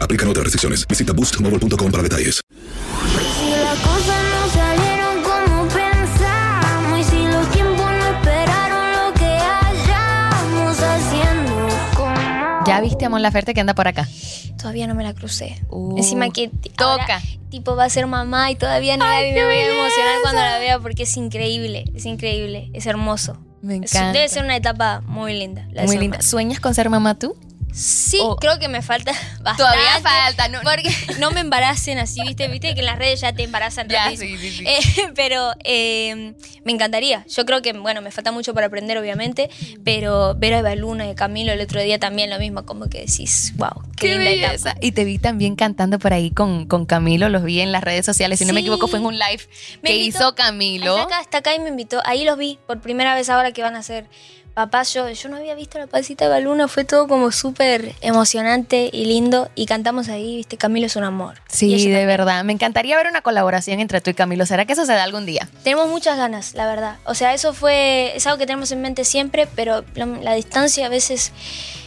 Aplican 0.00 0.28
otras 0.28 0.44
restricciones. 0.44 0.86
Visita 0.88 1.12
boostmobile.com 1.12 1.90
para 1.90 2.02
detalles. 2.02 2.40
Si 2.40 3.50
las 3.50 3.78
cosas 3.80 4.22
no 4.34 4.48
salieron 4.52 5.22
como 5.22 5.68
pensamos 5.68 7.00
y 7.00 7.04
si 7.04 7.26
los 7.26 7.50
tiempos 7.50 7.90
no 7.90 8.06
esperaron 8.18 8.92
lo 8.92 9.14
que 9.14 9.24
hayamos 9.26 10.78
haciendo 10.80 11.68
como 11.96 12.64
¿Ya 12.66 12.80
viste 12.80 13.04
a 13.04 13.08
Mon 13.10 13.22
Laferte 13.22 13.54
que 13.54 13.60
anda 13.60 13.74
por 13.74 13.88
acá? 13.88 14.08
Todavía 14.60 14.86
no 14.86 14.94
me 14.94 15.02
la 15.02 15.12
crucé. 15.14 15.60
Uh, 15.70 15.96
Encima 15.96 16.30
que 16.30 16.48
toca. 16.76 16.92
ahora, 17.02 17.22
tipo 17.50 17.74
va 17.74 17.84
a 17.84 17.90
ser 17.90 18.06
mamá 18.06 18.50
y 18.50 18.54
todavía 18.54 18.96
no 18.96 19.04
la 19.04 19.20
vi, 19.20 19.32
me 19.32 19.44
voy 19.44 19.54
a 19.56 19.66
emocionar 19.66 20.14
cuando 20.22 20.40
la 20.40 20.58
vea 20.58 20.78
porque 20.78 21.02
es 21.02 21.16
increíble, 21.16 21.84
es 21.94 22.06
increíble, 22.06 22.70
es 22.72 22.86
hermoso. 22.86 23.38
Me 23.60 23.74
encanta. 23.76 24.12
debe 24.12 24.28
ser 24.28 24.44
una 24.44 24.56
etapa 24.56 25.00
muy 25.06 25.34
linda. 25.38 25.66
la 25.72 25.84
Muy 25.84 25.96
linda. 25.98 26.18
mamá. 26.18 26.22
¿Sueñas 26.28 26.60
con 26.60 26.74
ser 26.74 26.90
mamá 26.90 27.16
tú? 27.18 27.36
Sí, 27.72 28.18
Oh. 28.20 28.36
creo 28.36 28.58
que 28.58 28.68
me 28.68 28.82
falta 28.82 29.12
bastante. 29.42 29.56
Todavía 29.56 30.00
falta, 30.02 30.48
no- 30.48 30.60
Porque 30.62 30.90
no 31.18 31.30
me 31.30 31.40
embaracen 31.40 31.98
así, 31.98 32.20
¿viste? 32.22 32.46
Viste 32.48 32.74
que 32.74 32.80
en 32.80 32.86
las 32.86 32.98
redes 32.98 33.20
ya 33.22 33.32
te 33.32 33.42
embarazan 33.44 33.88
Ya, 33.88 34.10
sí, 34.10 34.36
sí, 34.36 34.50
sí. 34.50 34.64
Eh, 34.66 34.78
pero 35.14 35.52
eh, 35.64 36.34
me 36.64 36.72
encantaría. 36.72 37.24
Yo 37.28 37.44
creo 37.46 37.62
que, 37.62 37.72
bueno, 37.72 38.02
me 38.02 38.10
falta 38.10 38.30
mucho 38.30 38.52
para 38.54 38.66
aprender, 38.66 38.98
obviamente, 38.98 39.48
pero 39.84 40.34
ver 40.34 40.54
a 40.54 40.58
Eva 40.58 40.74
Luna 40.74 41.06
y 41.06 41.10
a 41.10 41.14
Camilo 41.14 41.52
el 41.52 41.60
otro 41.60 41.80
día 41.82 41.98
también 41.98 42.28
lo 42.30 42.38
mismo, 42.38 42.64
como 42.66 42.88
que 42.88 43.00
decís, 43.06 43.52
wow, 43.56 43.70
qué, 43.96 44.08
Qué 44.08 44.18
linda 44.18 44.24
belleza. 44.48 44.70
etapa. 44.72 44.78
Y 44.86 44.92
te 44.92 45.04
vi 45.04 45.18
también 45.18 45.56
cantando 45.56 45.98
por 45.98 46.12
ahí 46.12 46.30
con, 46.30 46.66
con 46.66 46.84
Camilo, 46.86 47.28
los 47.30 47.42
vi 47.42 47.60
en 47.60 47.72
las 47.72 47.82
redes 47.82 48.04
sociales, 48.04 48.38
si 48.38 48.44
no 48.44 48.52
me 48.52 48.60
equivoco 48.60 48.86
fue 48.88 48.98
en 48.98 49.06
un 49.06 49.14
live 49.18 49.42
Me 49.82 49.88
que 49.90 49.96
invitó- 49.96 50.18
hizo 50.18 50.34
Camilo. 50.34 50.98
Está 50.98 51.18
acá, 51.20 51.38
acá 51.38 51.54
y 51.54 51.58
me 51.60 51.70
invitó. 51.70 52.02
Ahí 52.04 52.24
los 52.24 52.36
vi 52.36 52.58
por 52.66 52.80
primera 52.80 53.14
vez 53.14 53.30
ahora 53.30 53.52
que 53.52 53.62
van 53.62 53.76
a 53.76 53.82
ser 53.82 54.06
papás. 54.54 54.92
Yo, 54.94 55.08
yo 55.08 55.28
no 55.28 55.36
había 55.36 55.54
visto 55.54 55.78
la 55.78 55.86
pasita 55.86 56.24
de 56.26 56.30
Baluna, 56.30 56.68
fue 56.68 56.84
todo 56.84 57.08
como 57.08 57.30
súper 57.32 57.94
emocionante 58.00 58.88
y 58.92 59.04
lindo. 59.06 59.50
Y 59.54 59.66
cantamos 59.66 60.08
ahí, 60.08 60.36
viste, 60.36 60.56
Camilo 60.56 60.86
es 60.86 60.96
un 60.96 61.04
amor. 61.04 61.36
Sí, 61.48 61.88
de 61.90 62.06
verdad. 62.06 62.44
Me 62.44 62.52
encantaría 62.52 62.96
ver 62.96 63.06
una 63.08 63.22
colaboración 63.22 63.80
entre 63.80 64.00
tú 64.00 64.10
y 64.10 64.14
Camilo. 64.14 64.46
¿Será 64.46 64.64
que 64.64 64.72
eso 64.74 64.86
se 64.86 64.92
da 64.92 65.02
algún 65.04 65.26
día? 65.26 65.48
Tenemos 65.64 65.88
muchas 65.88 66.16
ganas, 66.16 66.54
la 66.54 66.66
verdad. 66.66 66.96
O 67.04 67.14
sea, 67.14 67.34
eso 67.34 67.52
fue, 67.54 68.12
es 68.16 68.26
algo 68.26 68.38
que 68.38 68.46
tenemos 68.46 68.70
en 68.72 68.80
mente 68.82 69.04
siempre, 69.04 69.46
pero 69.54 69.84
la, 69.94 70.06
la 70.06 70.34
distancia 70.34 70.86
a 70.86 70.88
veces 70.88 71.32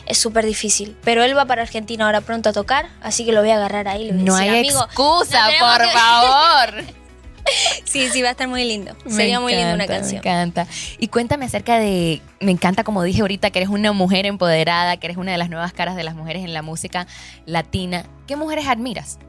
es 0.05 0.17
súper 0.17 0.45
difícil. 0.45 0.95
Pero 1.03 1.23
él 1.23 1.35
va 1.37 1.45
para 1.45 1.61
Argentina 1.63 2.05
ahora 2.05 2.21
pronto 2.21 2.49
a 2.49 2.53
tocar, 2.53 2.89
así 3.01 3.25
que 3.25 3.31
lo 3.31 3.41
voy 3.41 3.51
a 3.51 3.55
agarrar 3.55 3.87
ahí. 3.87 4.11
voy 4.11 4.19
a 4.19 4.23
No 4.23 4.35
decir, 4.35 4.51
hay 4.51 4.59
"Amigo, 4.59 4.83
excusa, 4.85 5.47
por 5.59 5.81
que-". 5.81 5.91
favor. 5.91 6.83
sí, 7.85 8.09
sí, 8.09 8.21
va 8.21 8.29
a 8.29 8.31
estar 8.31 8.47
muy 8.47 8.63
lindo. 8.65 8.95
Me 9.05 9.11
Sería 9.11 9.39
muy 9.39 9.53
linda 9.53 9.73
una 9.73 9.87
canción. 9.87 10.21
Me 10.23 10.29
encanta. 10.29 10.67
Y 10.97 11.07
cuéntame 11.07 11.45
acerca 11.45 11.79
de, 11.79 12.21
me 12.39 12.51
encanta 12.51 12.83
como 12.83 13.03
dije 13.03 13.21
ahorita, 13.21 13.51
que 13.51 13.59
eres 13.59 13.69
una 13.69 13.91
mujer 13.91 14.25
empoderada, 14.25 14.97
que 14.97 15.07
eres 15.07 15.17
una 15.17 15.31
de 15.31 15.37
las 15.37 15.49
nuevas 15.49 15.73
caras 15.73 15.95
de 15.95 16.03
las 16.03 16.15
mujeres 16.15 16.43
en 16.43 16.53
la 16.53 16.61
música 16.61 17.07
latina. 17.45 18.05
¿Qué 18.27 18.35
mujeres 18.35 18.67
admiras? 18.67 19.19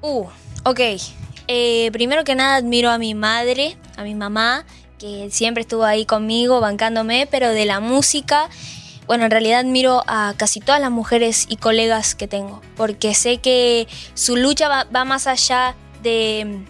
Uh, 0.00 0.26
ok. 0.64 0.80
Eh, 1.48 1.90
primero 1.92 2.24
que 2.24 2.34
nada 2.34 2.56
admiro 2.56 2.90
a 2.90 2.98
mi 2.98 3.14
madre, 3.14 3.76
a 3.96 4.02
mi 4.02 4.14
mamá, 4.14 4.64
que 4.98 5.28
siempre 5.30 5.62
estuvo 5.62 5.84
ahí 5.84 6.04
conmigo, 6.04 6.60
bancándome, 6.60 7.26
pero 7.30 7.50
de 7.50 7.64
la 7.64 7.80
música, 7.80 8.48
bueno, 9.06 9.24
en 9.24 9.30
realidad 9.30 9.60
admiro 9.60 10.04
a 10.06 10.34
casi 10.36 10.60
todas 10.60 10.80
las 10.80 10.90
mujeres 10.90 11.46
y 11.48 11.56
colegas 11.56 12.14
que 12.14 12.28
tengo, 12.28 12.60
porque 12.76 13.14
sé 13.14 13.38
que 13.38 13.88
su 14.12 14.36
lucha 14.36 14.68
va, 14.68 14.84
va 14.84 15.06
más 15.06 15.26
allá 15.26 15.74
de, 16.02 16.64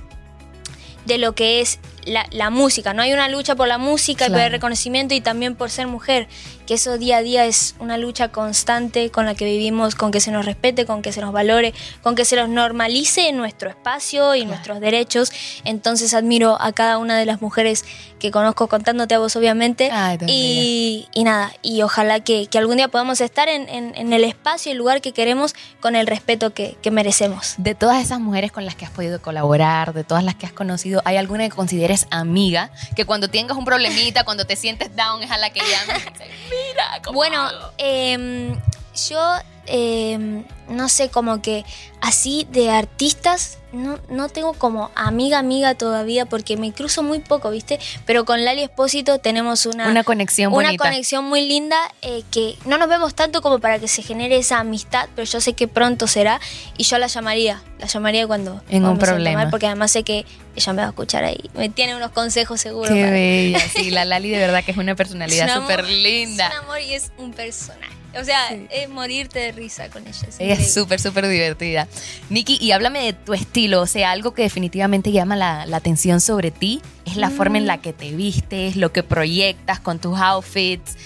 de 1.08 1.18
lo 1.18 1.34
que 1.34 1.60
es 1.60 1.80
la, 2.04 2.26
la 2.30 2.50
música. 2.50 2.94
No 2.94 3.02
hay 3.02 3.12
una 3.12 3.28
lucha 3.28 3.56
por 3.56 3.66
la 3.66 3.78
música 3.78 4.26
y 4.26 4.30
por 4.30 4.40
el 4.40 4.52
reconocimiento 4.52 5.14
y 5.14 5.20
también 5.20 5.56
por 5.56 5.70
ser 5.70 5.88
mujer, 5.88 6.28
que 6.68 6.74
eso 6.74 6.98
día 6.98 7.16
a 7.16 7.22
día 7.22 7.46
es 7.46 7.74
una 7.78 7.96
lucha 7.96 8.28
constante 8.28 9.10
con 9.10 9.24
la 9.24 9.34
que 9.34 9.46
vivimos, 9.46 9.94
con 9.94 10.10
que 10.10 10.20
se 10.20 10.30
nos 10.30 10.44
respete, 10.44 10.84
con 10.84 11.00
que 11.00 11.12
se 11.12 11.22
nos 11.22 11.32
valore, 11.32 11.72
con 12.02 12.14
que 12.14 12.26
se 12.26 12.36
nos 12.36 12.50
normalice 12.50 13.32
nuestro 13.32 13.70
espacio 13.70 14.34
y 14.34 14.44
nuestros 14.44 14.78
derechos. 14.78 15.32
Entonces 15.64 16.12
admiro 16.12 16.60
a 16.60 16.72
cada 16.72 16.98
una 16.98 17.16
de 17.16 17.24
las 17.24 17.40
mujeres 17.40 17.86
que 18.18 18.30
conozco 18.30 18.66
contándote 18.68 19.14
a 19.14 19.18
vos 19.18 19.34
obviamente. 19.36 19.88
Ay, 19.90 20.18
y, 20.26 21.08
y 21.14 21.24
nada, 21.24 21.52
y 21.62 21.80
ojalá 21.80 22.20
que, 22.20 22.48
que 22.48 22.58
algún 22.58 22.76
día 22.76 22.88
podamos 22.88 23.22
estar 23.22 23.48
en, 23.48 23.66
en- 23.70 23.94
en 23.96 24.12
el 24.12 24.24
espacio 24.24 24.70
y 24.70 24.74
lugar 24.74 25.00
que 25.00 25.12
queremos 25.12 25.54
con 25.80 25.96
el 25.96 26.06
respeto 26.06 26.52
que, 26.52 26.76
que 26.82 26.90
merecemos. 26.90 27.54
De 27.56 27.74
todas 27.74 28.02
esas 28.04 28.20
mujeres 28.20 28.52
con 28.52 28.66
las 28.66 28.74
que 28.74 28.84
has 28.84 28.90
podido 28.90 29.22
colaborar, 29.22 29.94
de 29.94 30.04
todas 30.04 30.22
las 30.22 30.34
que 30.34 30.44
has 30.44 30.52
conocido, 30.52 31.00
¿hay 31.06 31.16
alguna 31.16 31.44
que 31.48 31.54
consideres 31.56 32.06
amiga? 32.10 32.70
Que 32.94 33.06
cuando 33.06 33.28
tengas 33.28 33.56
un 33.56 33.64
problemita, 33.64 34.24
cuando 34.24 34.44
te 34.44 34.54
sientes 34.54 34.94
down, 34.94 35.22
es 35.22 35.30
a 35.30 35.38
la 35.38 35.48
que 35.48 35.60
llamas. 35.60 36.02
Mira, 36.68 37.00
¿cómo 37.02 37.16
Bueno, 37.16 37.42
hago?". 37.42 37.70
em, 37.78 38.60
yo 39.08 39.38
em, 39.68 40.44
no 40.68 40.88
sé, 40.88 41.08
como 41.10 41.40
que 41.42 41.64
así 42.00 42.46
de 42.50 42.70
artistas 42.70 43.58
no, 43.72 43.98
no 44.08 44.28
tengo 44.30 44.54
como 44.54 44.90
amiga 44.94 45.38
amiga 45.38 45.74
todavía 45.74 46.24
porque 46.24 46.56
me 46.56 46.72
cruzo 46.72 47.02
muy 47.02 47.18
poco, 47.18 47.50
¿viste? 47.50 47.78
Pero 48.06 48.24
con 48.24 48.42
Lali 48.44 48.62
Espósito 48.62 49.18
tenemos 49.18 49.66
una, 49.66 49.88
Una 49.88 50.04
conexión 50.04 50.52
una 50.54 50.68
bonita. 50.68 50.84
conexión 50.84 51.24
muy 51.26 51.46
linda 51.46 51.76
eh, 52.00 52.22
que 52.30 52.56
no 52.64 52.78
nos 52.78 52.88
vemos 52.88 53.14
tanto 53.14 53.42
como 53.42 53.58
para 53.58 53.78
que 53.78 53.86
se 53.88 54.02
genere 54.02 54.38
esa 54.38 54.58
amistad, 54.60 55.08
pero 55.14 55.26
yo 55.30 55.40
sé 55.40 55.52
que 55.52 55.68
pronto 55.68 56.06
será 56.06 56.40
y 56.78 56.84
yo 56.84 56.96
la 56.98 57.08
llamaría, 57.08 57.62
la 57.78 57.86
llamaría 57.86 58.26
cuando 58.26 58.62
En 58.70 58.78
un 58.78 58.82
vamos 58.84 58.98
a 58.98 59.00
tomar, 59.00 59.14
problema. 59.14 59.50
porque 59.50 59.66
además 59.66 59.90
sé 59.90 60.02
que 60.02 60.24
ella 60.56 60.72
me 60.72 60.80
va 60.82 60.86
a 60.88 60.90
escuchar 60.90 61.24
ahí, 61.24 61.50
me 61.54 61.68
tiene 61.68 61.94
unos 61.94 62.10
consejos 62.12 62.60
seguros. 62.60 62.88
Qué 62.94 63.00
para- 63.02 63.12
bella. 63.12 63.58
Sí, 63.74 63.90
la 63.90 64.04
Lali 64.06 64.30
de 64.30 64.38
verdad 64.38 64.64
que 64.64 64.70
es 64.70 64.78
una 64.78 64.94
personalidad 64.94 65.54
súper 65.54 65.84
linda. 65.86 66.46
Es 66.48 66.52
un 66.54 66.64
amor 66.64 66.80
y 66.80 66.94
es 66.94 67.12
un 67.18 67.32
personaje. 67.32 67.97
O 68.18 68.24
sea, 68.24 68.48
es 68.70 68.88
morirte 68.88 69.38
de 69.38 69.52
risa 69.52 69.90
con 69.90 70.02
ella. 70.06 70.10
Es 70.10 70.22
Ella 70.22 70.54
es 70.54 70.60
increíble. 70.60 70.66
súper, 70.68 71.00
súper 71.00 71.28
divertida. 71.28 71.86
Nikki, 72.30 72.58
y 72.60 72.72
háblame 72.72 73.04
de 73.04 73.12
tu 73.12 73.34
estilo, 73.34 73.82
o 73.82 73.86
sea, 73.86 74.10
algo 74.12 74.32
que 74.32 74.42
definitivamente 74.42 75.12
llama 75.12 75.36
la, 75.36 75.66
la 75.66 75.76
atención 75.76 76.20
sobre 76.20 76.50
ti 76.50 76.80
es 77.04 77.16
la 77.16 77.30
forma 77.30 77.58
en 77.58 77.66
la 77.66 77.78
que 77.80 77.92
te 77.92 78.10
vistes, 78.12 78.76
lo 78.76 78.92
que 78.92 79.02
proyectas 79.02 79.80
con 79.80 79.98
tus 79.98 80.18
outfits. 80.18 80.96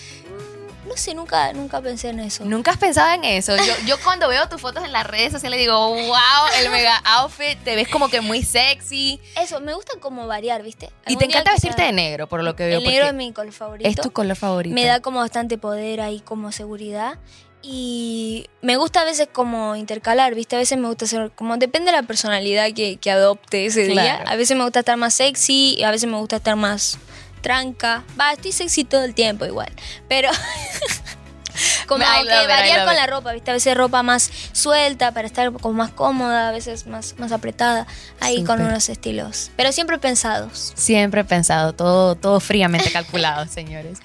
No 0.92 0.98
sé, 0.98 1.14
nunca, 1.14 1.54
nunca 1.54 1.80
pensé 1.80 2.10
en 2.10 2.20
eso. 2.20 2.44
¿Nunca 2.44 2.72
has 2.72 2.76
pensado 2.76 3.10
en 3.14 3.24
eso? 3.24 3.56
Yo, 3.56 3.72
yo 3.86 3.96
cuando 4.04 4.28
veo 4.28 4.46
tus 4.50 4.60
fotos 4.60 4.84
en 4.84 4.92
las 4.92 5.06
redes 5.06 5.32
sociales 5.32 5.58
digo, 5.58 5.88
wow, 5.88 6.46
el 6.60 6.70
mega 6.70 6.98
outfit, 6.98 7.58
te 7.64 7.74
ves 7.76 7.88
como 7.88 8.10
que 8.10 8.20
muy 8.20 8.42
sexy. 8.42 9.18
Eso, 9.40 9.60
me 9.60 9.72
gusta 9.72 9.98
como 10.00 10.26
variar, 10.26 10.62
¿viste? 10.62 10.90
Y 11.06 11.16
te 11.16 11.24
encanta 11.24 11.52
vestirte 11.52 11.80
de 11.80 11.92
negro, 11.92 12.28
por 12.28 12.42
lo 12.42 12.54
que 12.56 12.66
veo. 12.66 12.78
El 12.80 12.84
negro 12.84 13.06
es 13.06 13.14
mi 13.14 13.32
color 13.32 13.52
favorito. 13.54 13.88
es 13.88 13.96
tu 13.96 14.10
color 14.10 14.36
favorito. 14.36 14.74
Me 14.74 14.84
da 14.84 15.00
como 15.00 15.20
bastante 15.20 15.56
poder 15.56 16.02
ahí, 16.02 16.20
como 16.20 16.52
seguridad. 16.52 17.18
Y 17.62 18.50
me 18.60 18.76
gusta 18.76 19.00
a 19.00 19.04
veces 19.04 19.28
como 19.32 19.74
intercalar, 19.76 20.34
¿viste? 20.34 20.56
A 20.56 20.58
veces 20.58 20.76
me 20.76 20.88
gusta 20.88 21.06
ser 21.06 21.30
como, 21.30 21.56
depende 21.56 21.90
de 21.90 21.96
la 21.96 22.02
personalidad 22.02 22.70
que, 22.74 22.98
que 22.98 23.10
adopte 23.10 23.64
ese 23.64 23.84
día. 23.84 24.16
A 24.26 24.36
veces 24.36 24.58
me 24.58 24.64
gusta 24.64 24.80
estar 24.80 24.98
más 24.98 25.14
sexy, 25.14 25.82
a 25.82 25.90
veces 25.90 26.10
me 26.10 26.18
gusta 26.18 26.36
estar 26.36 26.56
más 26.56 26.98
tranca. 27.42 28.04
Va, 28.18 28.32
estoy 28.32 28.52
sexy 28.52 28.84
todo 28.84 29.04
el 29.04 29.14
tiempo 29.14 29.44
igual. 29.44 29.70
Pero 30.08 30.30
como 31.86 32.04
que 32.04 32.46
variar 32.46 32.86
con 32.86 32.96
la 32.96 33.06
ropa, 33.06 33.32
¿viste? 33.32 33.50
A 33.50 33.54
veces 33.54 33.76
ropa 33.76 34.02
más 34.02 34.30
suelta 34.52 35.12
para 35.12 35.26
estar 35.26 35.52
como 35.52 35.74
más 35.74 35.90
cómoda, 35.90 36.48
a 36.48 36.52
veces 36.52 36.86
más, 36.86 37.14
más 37.18 37.32
apretada. 37.32 37.86
Ahí 38.20 38.44
con 38.44 38.60
unos 38.62 38.88
estilos. 38.88 39.50
Pero 39.56 39.72
siempre 39.72 39.98
pensados. 39.98 40.72
Siempre 40.76 41.24
pensado, 41.24 41.72
todo, 41.72 42.14
todo 42.14 42.40
fríamente 42.40 42.90
calculado, 42.90 43.46
señores. 43.48 43.98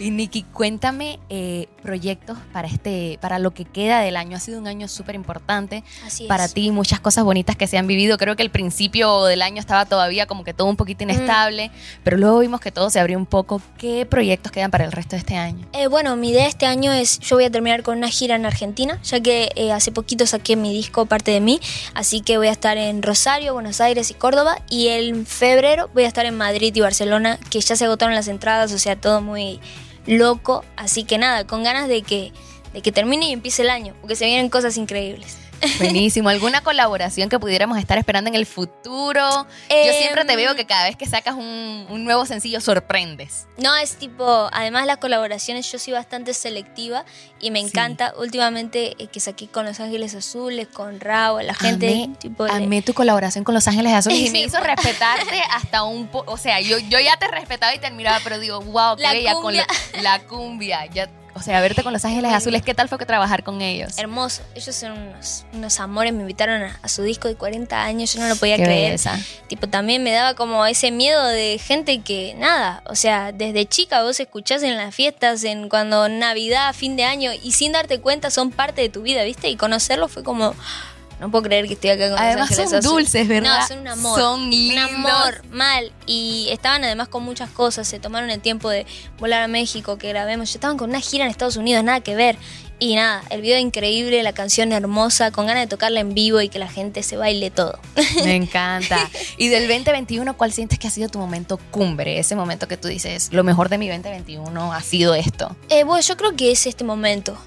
Y 0.00 0.10
Nikki, 0.10 0.42
cuéntame 0.42 1.20
eh, 1.30 1.68
proyectos 1.82 2.36
para 2.52 2.66
este, 2.66 3.18
para 3.20 3.38
lo 3.38 3.52
que 3.52 3.64
queda 3.64 4.00
del 4.00 4.16
año. 4.16 4.36
Ha 4.36 4.40
sido 4.40 4.58
un 4.58 4.66
año 4.66 4.88
súper 4.88 5.14
importante 5.14 5.84
para 6.26 6.48
ti, 6.48 6.72
muchas 6.72 6.98
cosas 6.98 7.22
bonitas 7.22 7.56
que 7.56 7.68
se 7.68 7.78
han 7.78 7.86
vivido. 7.86 8.18
Creo 8.18 8.34
que 8.34 8.42
el 8.42 8.50
principio 8.50 9.24
del 9.24 9.42
año 9.42 9.60
estaba 9.60 9.84
todavía 9.84 10.26
como 10.26 10.42
que 10.42 10.52
todo 10.52 10.68
un 10.68 10.76
poquito 10.76 11.04
inestable, 11.04 11.70
pero 12.02 12.16
luego 12.16 12.40
vimos 12.40 12.60
que 12.60 12.72
todo 12.72 12.90
se 12.90 12.98
abrió 12.98 13.18
un 13.18 13.26
poco. 13.26 13.62
¿Qué 13.78 14.04
proyectos 14.04 14.50
quedan 14.50 14.72
para 14.72 14.84
el 14.84 14.92
resto 14.92 15.14
de 15.14 15.20
este 15.20 15.36
año? 15.36 15.64
Eh, 15.72 15.86
bueno, 15.86 16.16
mi 16.16 16.30
idea 16.30 16.48
este 16.48 16.66
año 16.66 16.92
es, 16.92 17.20
yo 17.20 17.36
voy 17.36 17.44
a 17.44 17.50
terminar 17.50 17.84
con 17.84 17.96
una 17.96 18.08
gira 18.08 18.34
en 18.34 18.46
Argentina, 18.46 18.98
ya 19.04 19.20
que 19.20 19.52
eh, 19.54 19.70
hace 19.70 19.92
poquito 19.92 20.26
saqué 20.26 20.56
mi 20.56 20.72
disco 20.72 21.06
Parte 21.06 21.30
de 21.30 21.40
mí, 21.40 21.60
así 21.94 22.20
que 22.20 22.38
voy 22.38 22.48
a 22.48 22.52
estar 22.52 22.78
en 22.78 23.02
Rosario, 23.02 23.52
Buenos 23.54 23.80
Aires 23.80 24.10
y 24.10 24.14
Córdoba, 24.14 24.56
y 24.70 24.88
en 24.88 25.26
febrero 25.26 25.90
voy 25.92 26.04
a 26.04 26.08
estar 26.08 26.24
en 26.26 26.36
Madrid 26.36 26.74
y 26.74 26.80
Barcelona, 26.80 27.38
que 27.50 27.60
ya 27.60 27.76
se 27.76 27.84
agotaron 27.84 28.14
las 28.14 28.26
entradas, 28.26 28.72
o 28.72 28.78
sea, 28.78 28.96
todo 28.96 29.20
muy 29.20 29.60
loco, 30.06 30.64
así 30.76 31.04
que 31.04 31.18
nada, 31.18 31.46
con 31.46 31.62
ganas 31.62 31.88
de 31.88 32.02
que, 32.02 32.32
de 32.72 32.82
que 32.82 32.92
termine 32.92 33.28
y 33.28 33.32
empiece 33.32 33.62
el 33.62 33.70
año, 33.70 33.94
porque 34.00 34.16
se 34.16 34.26
vienen 34.26 34.50
cosas 34.50 34.76
increíbles. 34.76 35.38
Buenísimo. 35.78 36.28
¿Alguna 36.28 36.62
colaboración 36.62 37.28
que 37.28 37.38
pudiéramos 37.38 37.78
estar 37.78 37.98
esperando 37.98 38.28
en 38.28 38.34
el 38.36 38.46
futuro? 38.46 39.20
Yo 39.30 39.46
Em, 39.68 39.94
siempre 39.98 40.24
te 40.24 40.36
veo 40.36 40.54
que 40.54 40.66
cada 40.66 40.84
vez 40.84 40.96
que 40.96 41.06
sacas 41.06 41.34
un, 41.34 41.86
un 41.88 42.04
nuevo 42.04 42.26
sencillo 42.26 42.60
sorprendes. 42.60 43.46
No, 43.58 43.74
es 43.76 43.96
tipo, 43.96 44.48
además 44.52 44.86
las 44.86 44.98
colaboraciones 44.98 45.70
yo 45.70 45.78
soy 45.78 45.92
bastante 45.92 46.34
selectiva 46.34 47.04
y 47.40 47.50
me 47.50 47.60
Sí. 47.60 47.66
encanta 47.66 48.14
últimamente 48.18 48.94
eh, 49.02 49.06
que 49.08 49.20
saqué 49.20 49.48
con 49.48 49.64
Los 49.66 49.80
Ángeles 49.80 50.14
Azules, 50.14 50.68
con 50.68 51.00
Rao, 51.00 51.40
la 51.40 51.54
gente 51.54 51.88
Amé, 52.04 52.16
tipo... 52.18 52.44
amé 52.44 52.82
tu 52.82 52.94
colaboración 52.94 53.44
con 53.44 53.54
Los 53.54 53.66
Ángeles 53.68 53.92
Azules 53.92 54.18
y 54.18 54.30
me 54.30 54.38
Sí. 54.40 54.44
hizo 54.44 54.60
respetarte 54.60 55.40
hasta 55.50 55.84
un 55.84 56.08
poco. 56.08 56.32
O 56.32 56.36
sea, 56.36 56.60
yo, 56.60 56.78
yo 56.78 56.98
ya 57.00 57.16
te 57.16 57.28
respetaba 57.28 57.74
y 57.74 57.78
te 57.78 57.86
admiraba, 57.86 58.20
pero 58.22 58.38
digo, 58.38 58.60
wow, 58.60 58.96
qué 58.96 59.02
La 59.02 59.12
bella 59.12 59.32
con 59.34 59.42
cumbia. 59.42 59.66
la, 59.94 60.02
la 60.02 60.18
cumbia. 60.20 60.86
Ya, 60.86 61.08
sea, 61.44 61.60
verte 61.60 61.82
con 61.82 61.92
Los 61.92 62.04
Ángeles 62.04 62.32
Azules, 62.32 62.62
¿qué 62.62 62.74
tal 62.74 62.88
fue 62.88 62.98
que 62.98 63.06
trabajar 63.06 63.42
con 63.44 63.60
ellos? 63.60 63.98
Hermoso, 63.98 64.42
ellos 64.54 64.74
son 64.74 64.92
unos, 64.92 65.44
unos 65.52 65.78
amores, 65.80 66.12
me 66.12 66.22
invitaron 66.22 66.62
a, 66.62 66.78
a 66.82 66.88
su 66.88 67.02
disco 67.02 67.28
de 67.28 67.36
40 67.36 67.82
años, 67.82 68.12
yo 68.14 68.20
no 68.20 68.28
lo 68.28 68.36
podía 68.36 68.56
Qué 68.56 68.64
creer. 68.64 68.84
belleza. 68.86 69.18
Tipo, 69.48 69.68
también 69.68 70.02
me 70.02 70.10
daba 70.10 70.34
como 70.34 70.64
ese 70.66 70.90
miedo 70.90 71.24
de 71.26 71.58
gente 71.58 72.00
que, 72.00 72.34
nada, 72.38 72.82
o 72.86 72.94
sea, 72.94 73.32
desde 73.32 73.66
chica 73.66 74.02
vos 74.02 74.18
escuchás 74.20 74.62
en 74.62 74.76
las 74.76 74.94
fiestas, 74.94 75.44
en 75.44 75.68
cuando 75.68 76.08
Navidad, 76.08 76.74
fin 76.74 76.96
de 76.96 77.04
año, 77.04 77.30
y 77.42 77.52
sin 77.52 77.72
darte 77.72 78.00
cuenta 78.00 78.30
son 78.30 78.50
parte 78.50 78.80
de 78.80 78.88
tu 78.88 79.02
vida, 79.02 79.22
¿viste? 79.24 79.48
Y 79.48 79.56
conocerlos 79.56 80.10
fue 80.10 80.22
como, 80.24 80.54
no 81.20 81.30
puedo 81.30 81.44
creer 81.44 81.66
que 81.66 81.74
estoy 81.74 81.90
acá 81.90 82.10
con 82.10 82.18
Además 82.18 82.50
Los 82.50 82.58
Ángeles 82.58 82.84
son 82.84 82.94
dulces, 82.96 83.28
¿verdad? 83.28 83.60
No, 83.60 83.66
son 83.68 83.78
un 83.78 83.88
amor. 83.88 84.18
Son 84.20 84.40
Un 84.42 84.50
lindos. 84.50 84.90
amor, 84.90 85.42
mal. 85.50 85.92
Y 86.06 86.48
estaban 86.50 86.84
además 86.84 87.08
con 87.08 87.22
muchas 87.22 87.50
cosas, 87.50 87.86
se 87.88 87.98
tomaron 88.00 88.30
el 88.30 88.40
tiempo 88.40 88.68
de 88.70 88.86
volar 89.18 89.42
a 89.42 89.48
México, 89.48 89.96
que 89.98 90.08
grabemos. 90.08 90.50
Yo 90.52 90.56
estaban 90.58 90.76
con 90.76 90.90
una 90.90 91.00
gira 91.00 91.24
en 91.24 91.30
Estados 91.30 91.56
Unidos, 91.56 91.84
nada 91.84 92.00
que 92.00 92.14
ver. 92.16 92.36
Y 92.80 92.96
nada, 92.96 93.22
el 93.30 93.40
video 93.40 93.58
increíble, 93.58 94.22
la 94.24 94.32
canción 94.32 94.72
hermosa, 94.72 95.30
con 95.30 95.46
ganas 95.46 95.62
de 95.62 95.68
tocarla 95.68 96.00
en 96.00 96.12
vivo 96.12 96.40
y 96.40 96.48
que 96.48 96.58
la 96.58 96.68
gente 96.68 97.04
se 97.04 97.16
baile 97.16 97.50
todo. 97.52 97.78
Me 98.24 98.34
encanta. 98.36 99.08
Y 99.38 99.48
del 99.48 99.68
2021, 99.68 100.36
¿cuál 100.36 100.52
sientes 100.52 100.80
que 100.80 100.88
ha 100.88 100.90
sido 100.90 101.08
tu 101.08 101.20
momento 101.20 101.58
cumbre? 101.70 102.18
Ese 102.18 102.34
momento 102.34 102.66
que 102.66 102.76
tú 102.76 102.88
dices, 102.88 103.28
lo 103.30 103.44
mejor 103.44 103.68
de 103.68 103.78
mi 103.78 103.88
2021 103.88 104.72
ha 104.72 104.82
sido 104.82 105.14
esto. 105.14 105.56
Eh, 105.68 105.84
bueno, 105.84 106.02
yo 106.02 106.16
creo 106.16 106.34
que 106.34 106.50
es 106.50 106.66
este 106.66 106.82
momento. 106.82 107.38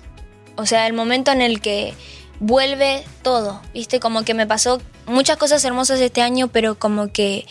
O 0.55 0.65
sea, 0.65 0.87
el 0.87 0.93
momento 0.93 1.31
en 1.31 1.41
el 1.41 1.59
que 1.59 1.93
vuelve 2.39 3.03
todo. 3.23 3.61
¿Viste? 3.73 3.99
Como 3.99 4.23
que 4.23 4.33
me 4.33 4.47
pasó 4.47 4.81
muchas 5.05 5.37
cosas 5.37 5.63
hermosas 5.65 5.99
este 5.99 6.21
año, 6.21 6.47
pero 6.49 6.77
como 6.77 7.11
que 7.11 7.45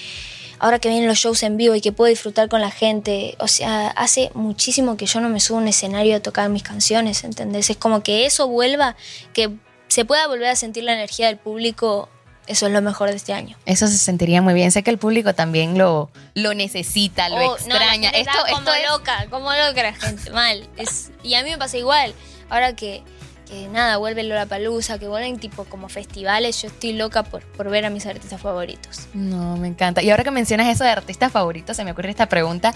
ahora 0.59 0.79
que 0.79 0.89
vienen 0.89 1.09
los 1.09 1.19
shows 1.19 1.43
en 1.43 1.57
vivo 1.57 1.75
y 1.75 1.81
que 1.81 1.93
puedo 1.93 2.09
disfrutar 2.09 2.49
con 2.49 2.61
la 2.61 2.71
gente. 2.71 3.37
O 3.41 3.49
sea, 3.49 3.89
hace 3.89 4.31
muchísimo 4.35 4.97
que 4.97 5.07
yo 5.07 5.21
no 5.21 5.29
me 5.29 5.41
subo 5.41 5.59
a 5.59 5.61
un 5.63 5.69
escenario 5.69 6.17
a 6.17 6.21
tocar 6.21 6.49
mis 6.49 6.63
canciones, 6.63 7.25
¿entendés? 7.25 7.71
Es 7.71 7.77
como 7.77 8.03
que 8.03 8.27
eso 8.27 8.49
vuelva, 8.49 8.97
que 9.33 9.51
se 9.89 10.05
pueda 10.05 10.27
volver 10.27 10.49
a 10.49 10.57
sentir 10.57 10.85
la 10.85 10.93
energía 10.95 11.27
del 11.27 11.37
público. 11.37 12.09
Eso 12.47 12.69
es 12.69 12.73
lo 12.73 12.81
mejor 12.81 13.11
de 13.11 13.17
este 13.17 13.33
año. 13.33 13.57
Eso 13.67 13.89
se 13.89 13.99
sentiría 13.99 14.41
muy 14.41 14.55
bien. 14.55 14.71
Sé 14.71 14.85
que 14.85 14.91
el 14.91 14.99
público 14.99 15.35
también 15.35 15.77
lo, 15.77 16.11
lo 16.35 16.55
necesita, 16.55 17.29
lo 17.29 17.37
Oh, 17.39 17.57
extraña. 17.57 18.11
esto, 18.11 18.31
como 18.49 18.59
esto 18.59 18.73
es- 18.75 18.89
loca, 18.89 19.27
como 19.31 19.53
loca 19.53 19.83
la 19.83 19.93
gente, 19.95 20.31
mal. 20.31 20.69
Es, 20.77 21.11
y 21.25 21.35
a 21.35 21.43
mí 21.43 21.51
me 21.51 21.59
pasa 21.59 21.77
igual. 21.77 22.15
Ahora 22.49 22.77
que, 22.77 23.03
que 23.49 23.69
nada, 23.69 23.97
vuelve 23.97 24.23
Lollapalooza, 24.25 24.99
que 24.99 25.07
vuelven 25.09 25.39
tipo 25.39 25.65
como 25.65 25.89
festivales, 25.89 26.61
yo 26.63 26.69
estoy 26.69 26.93
loca 26.93 27.23
por, 27.23 27.43
por 27.43 27.71
ver 27.71 27.85
a 27.87 27.91
mis 27.91 28.05
artistas 28.07 28.41
favoritos. 28.41 29.07
No, 29.15 29.57
me 29.57 29.69
encanta. 29.69 30.03
Y 30.03 30.11
ahora 30.11 30.25
que 30.25 30.31
mencionas 30.33 30.67
eso 30.69 30.85
de 30.85 30.91
artistas 30.91 31.31
favoritos, 31.33 31.77
se 31.77 31.85
me 31.85 31.93
ocurre 31.93 32.11
esta 32.11 32.29
pregunta. 32.29 32.75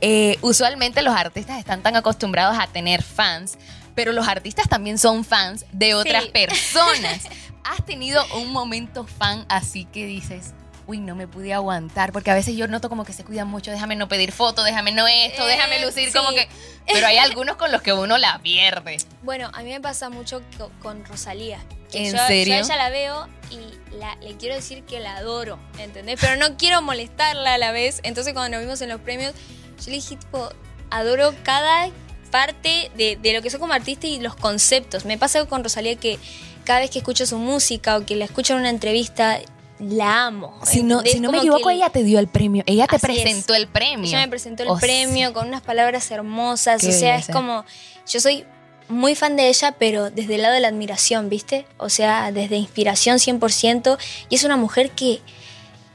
Eh, 0.00 0.38
usualmente 0.42 1.02
los 1.02 1.14
artistas 1.14 1.58
están 1.58 1.82
tan 1.82 1.96
acostumbrados 1.96 2.56
a 2.58 2.66
tener 2.68 3.02
fans, 3.02 3.58
pero 3.94 4.12
los 4.12 4.28
artistas 4.28 4.68
también 4.68 4.96
son 4.98 5.24
fans 5.24 5.66
de 5.72 5.94
otras 5.94 6.24
Sí. 6.24 6.30
personas. 6.30 7.20
¿Has 7.64 7.84
tenido 7.84 8.24
un 8.36 8.50
momento 8.52 9.04
fan 9.06 9.44
así 9.48 9.84
que 9.84 10.06
dices, 10.06 10.52
uy, 10.86 10.98
no 10.98 11.14
me 11.14 11.26
pude 11.28 11.52
aguantar? 11.54 12.12
Porque 12.12 12.30
a 12.30 12.34
veces 12.34 12.56
yo 12.56 12.66
noto 12.68 12.88
como 12.88 13.04
que 13.04 13.12
se 13.12 13.24
cuidan 13.24 13.48
mucho, 13.48 13.70
déjame 13.70 13.96
no 13.96 14.08
pedir 14.08 14.32
foto, 14.32 14.62
déjame 14.64 14.92
no 14.92 15.06
esto, 15.06 15.46
Eh, 15.48 15.52
déjame 15.52 15.80
lucir, 15.84 16.08
sí. 16.10 16.12
como 16.18 16.30
que... 16.30 16.48
Pero 16.92 17.06
hay 17.06 17.18
algunos 17.18 17.56
con 17.56 17.70
los 17.70 17.80
que 17.82 17.92
uno 17.92 18.18
la 18.18 18.38
pierde. 18.42 18.96
Bueno, 19.22 19.50
a 19.54 19.62
mí 19.62 19.70
me 19.70 19.80
pasa 19.80 20.10
mucho 20.10 20.42
co- 20.58 20.70
con 20.80 21.04
Rosalía. 21.04 21.58
que 21.90 22.06
¿En 22.08 22.16
yo, 22.16 22.26
serio? 22.26 22.54
Yo 22.56 22.60
a 22.62 22.64
ella 22.64 22.76
la 22.76 22.90
veo 22.90 23.28
y 23.50 23.94
la- 23.96 24.16
le 24.16 24.36
quiero 24.36 24.54
decir 24.56 24.82
que 24.84 24.98
la 24.98 25.16
adoro, 25.16 25.58
¿entendés? 25.78 26.18
Pero 26.20 26.36
no 26.36 26.56
quiero 26.56 26.82
molestarla 26.82 27.54
a 27.54 27.58
la 27.58 27.70
vez. 27.72 28.00
Entonces 28.02 28.32
cuando 28.32 28.56
nos 28.56 28.64
vimos 28.64 28.80
en 28.82 28.88
los 28.88 29.00
premios, 29.00 29.32
yo 29.78 29.84
le 29.90 29.92
dije, 29.92 30.16
tipo, 30.16 30.48
adoro 30.90 31.34
cada 31.44 31.88
parte 32.30 32.90
de, 32.96 33.16
de 33.16 33.32
lo 33.34 33.42
que 33.42 33.50
soy 33.50 33.60
como 33.60 33.74
artista 33.74 34.06
y 34.06 34.18
los 34.20 34.34
conceptos. 34.34 35.04
Me 35.04 35.18
pasa 35.18 35.44
con 35.46 35.62
Rosalía 35.62 35.96
que 35.96 36.18
cada 36.64 36.80
vez 36.80 36.90
que 36.90 36.98
escucho 36.98 37.26
su 37.26 37.36
música 37.38 37.96
o 37.96 38.06
que 38.06 38.16
la 38.16 38.24
escucho 38.24 38.54
en 38.54 38.60
una 38.60 38.70
entrevista, 38.70 39.38
la 39.82 40.26
amo. 40.26 40.58
Si 40.64 40.82
no, 40.82 41.00
si 41.02 41.20
no 41.20 41.30
me 41.32 41.38
equivoco, 41.38 41.70
ella 41.70 41.90
te 41.90 42.02
dio 42.04 42.18
el 42.18 42.28
premio. 42.28 42.62
Ella 42.66 42.86
te 42.86 42.96
es. 42.96 43.02
presentó 43.02 43.54
el 43.54 43.66
premio. 43.68 44.06
ella 44.06 44.18
me 44.20 44.28
presentó 44.28 44.62
el 44.62 44.68
Oh, 44.70 44.78
premio 44.78 45.32
con 45.32 45.48
unas 45.48 45.60
palabras 45.62 46.10
hermosas. 46.10 46.80
Qué 46.80 46.88
o 46.88 46.92
sea, 46.92 47.12
belleza. 47.14 47.30
es 47.30 47.36
como. 47.36 47.64
Yo 48.08 48.20
soy 48.20 48.44
muy 48.88 49.14
fan 49.14 49.36
de 49.36 49.48
ella, 49.48 49.72
pero 49.78 50.10
desde 50.10 50.34
el 50.36 50.42
lado 50.42 50.54
de 50.54 50.60
la 50.60 50.68
admiración, 50.68 51.28
¿viste? 51.28 51.66
O 51.78 51.88
sea, 51.88 52.30
desde 52.32 52.56
inspiración 52.56 53.18
100%. 53.18 53.98
Y 54.28 54.34
es 54.36 54.44
una 54.44 54.56
mujer 54.56 54.90
que 54.90 55.20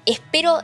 espero. 0.06 0.60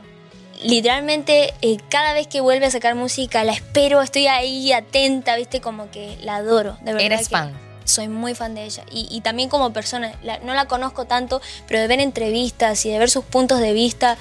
Literalmente, 0.62 1.52
eh, 1.62 1.76
cada 1.90 2.14
vez 2.14 2.26
que 2.26 2.40
vuelve 2.40 2.64
a 2.66 2.70
sacar 2.70 2.94
música, 2.94 3.44
la 3.44 3.52
espero, 3.52 4.00
estoy 4.00 4.28
ahí 4.28 4.72
atenta, 4.72 5.36
¿viste? 5.36 5.60
Como 5.60 5.90
que 5.90 6.16
la 6.22 6.36
adoro, 6.36 6.78
de 6.80 6.92
verdad. 6.94 7.00
Eres 7.06 7.28
que 7.28 7.34
fan. 7.36 7.52
Soy 7.84 8.08
muy 8.08 8.34
fan 8.34 8.54
de 8.54 8.64
ella. 8.64 8.84
Y, 8.90 9.06
y 9.10 9.20
también 9.20 9.48
como 9.48 9.72
persona, 9.72 10.12
la- 10.22 10.38
no 10.38 10.54
la 10.54 10.66
conozco 10.66 11.04
tanto, 11.04 11.40
pero 11.68 11.80
de 11.80 11.86
ver 11.86 12.00
entrevistas 12.00 12.84
y 12.86 12.90
de 12.90 12.98
ver 12.98 13.10
sus 13.10 13.24
puntos 13.24 13.60
de 13.60 13.72
vista, 13.72 14.16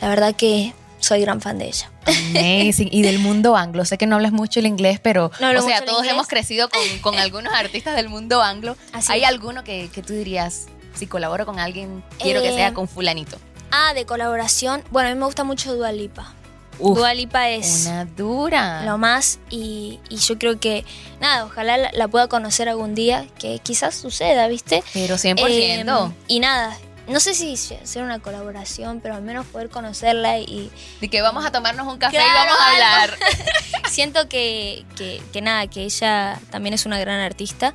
la 0.00 0.08
verdad 0.08 0.34
que 0.34 0.72
soy 1.00 1.20
gran 1.22 1.40
fan 1.40 1.58
de 1.58 1.66
ella. 1.68 1.90
Amazing. 2.06 2.88
Y 2.92 3.02
del 3.02 3.18
mundo 3.18 3.56
anglo. 3.56 3.84
Sé 3.84 3.98
que 3.98 4.06
no 4.06 4.16
hablas 4.16 4.32
mucho 4.32 4.60
el 4.60 4.66
inglés, 4.66 5.00
pero 5.00 5.30
No 5.40 5.50
o 5.58 5.62
sea, 5.62 5.84
todos 5.84 6.06
hemos 6.06 6.28
crecido 6.28 6.68
con, 6.68 6.80
con 7.00 7.18
algunos 7.18 7.52
artistas 7.54 7.96
del 7.96 8.08
mundo 8.08 8.42
anglo. 8.42 8.76
Así 8.92 9.12
¿Hay 9.12 9.22
es. 9.22 9.28
alguno 9.28 9.64
que, 9.64 9.88
que 9.92 10.02
tú 10.02 10.12
dirías, 10.12 10.66
si 10.94 11.06
colaboro 11.06 11.46
con 11.46 11.58
alguien, 11.58 12.04
quiero 12.18 12.42
que 12.42 12.50
Eh, 12.50 12.54
sea 12.54 12.74
con 12.74 12.86
fulanito? 12.88 13.38
Ah, 13.72 13.92
de 13.94 14.04
colaboración. 14.04 14.82
Bueno, 14.90 15.08
a 15.08 15.12
mí 15.14 15.18
me 15.18 15.24
gusta 15.26 15.42
mucho 15.44 15.74
Dua 15.74 15.90
Lipa. 15.92 16.34
Uf, 16.80 16.96
Dua 16.98 17.14
Lipa 17.14 17.48
es 17.50 17.86
Una 17.86 18.04
dura. 18.04 18.84
lo 18.84 18.98
más 18.98 19.38
y, 19.50 20.00
y 20.08 20.16
yo 20.16 20.38
creo 20.38 20.58
que, 20.58 20.84
nada, 21.20 21.44
ojalá 21.44 21.76
la, 21.76 21.90
la 21.92 22.08
pueda 22.08 22.28
conocer 22.28 22.68
algún 22.68 22.94
día, 22.94 23.26
que 23.38 23.58
quizás 23.58 23.94
suceda, 23.94 24.48
¿viste? 24.48 24.82
Pero 24.92 25.16
100%. 25.16 25.38
Eh, 25.48 26.12
y 26.26 26.40
nada, 26.40 26.76
no 27.10 27.18
sé 27.18 27.34
si 27.34 27.54
hacer 27.54 28.02
una 28.02 28.20
colaboración, 28.20 29.00
pero 29.00 29.14
al 29.16 29.22
menos 29.22 29.44
poder 29.46 29.68
conocerla 29.68 30.38
y 30.38 30.70
de 31.00 31.08
que 31.08 31.20
vamos 31.22 31.44
a 31.44 31.50
tomarnos 31.50 31.86
un 31.86 31.98
café 31.98 32.16
y 32.16 32.20
vamos 32.20 32.56
a 32.60 32.70
hablar. 32.70 33.18
siento 33.90 34.28
que, 34.28 34.84
que, 34.96 35.20
que 35.32 35.42
nada, 35.42 35.66
que 35.66 35.82
ella 35.82 36.38
también 36.50 36.72
es 36.74 36.86
una 36.86 37.00
gran 37.00 37.20
artista 37.20 37.74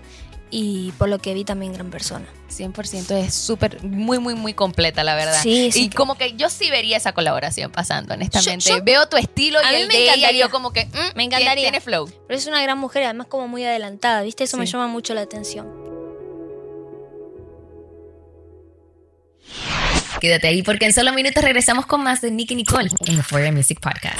y 0.52 0.92
por 0.98 1.10
lo 1.10 1.20
que 1.20 1.34
vi 1.34 1.44
también 1.44 1.74
gran 1.74 1.90
persona. 1.90 2.26
100% 2.50 3.12
es 3.18 3.34
súper, 3.34 3.84
muy, 3.84 4.20
muy, 4.20 4.36
muy 4.36 4.54
completa, 4.54 5.04
la 5.04 5.16
verdad. 5.16 5.40
Sí, 5.42 5.72
sí 5.72 5.84
Y 5.86 5.90
que- 5.90 5.98
como 5.98 6.16
que 6.16 6.34
yo 6.38 6.50
sí 6.50 6.70
vería 6.70 6.96
esa 6.98 7.12
colaboración 7.14 7.72
pasando, 7.72 8.14
honestamente. 8.14 8.70
Yo- 8.70 8.78
yo- 8.78 8.84
Veo 8.84 9.10
tu 9.10 9.18
estilo 9.18 9.60
y 9.62 9.66
A 9.66 9.70
mí 9.72 9.76
el 9.82 9.88
me 9.88 9.94
de 9.96 10.00
ella 10.04 10.12
y 10.12 10.18
encantaría. 10.20 10.46
yo 10.46 10.52
como 10.52 10.72
que... 10.72 10.86
mm, 10.86 11.16
Me 11.18 11.24
encantaría. 11.24 11.54
Tiene, 11.56 11.62
tiene 11.64 11.82
flow. 11.82 12.10
Pero 12.28 12.38
es 12.40 12.46
una 12.48 12.62
gran 12.62 12.78
mujer 12.78 13.02
y 13.02 13.06
además 13.06 13.28
como 13.28 13.48
muy 13.48 13.66
adelantada, 13.66 14.22
¿viste? 14.22 14.44
Eso 14.46 14.58
me 14.58 14.66
llama 14.66 14.88
mucho 14.88 15.14
la 15.14 15.22
atención. 15.22 15.68
Quédate 20.22 20.48
ahí 20.48 20.64
porque 20.64 20.86
en 20.86 20.94
solo 20.94 21.12
minutos 21.14 21.44
regresamos 21.44 21.86
con 21.86 22.02
más 22.02 22.22
de 22.22 22.32
Nicky 22.32 22.56
Nicole 22.56 22.90
en 23.06 23.16
Euphoria 23.18 23.52
Music 23.52 23.80
Podcast. 23.82 24.20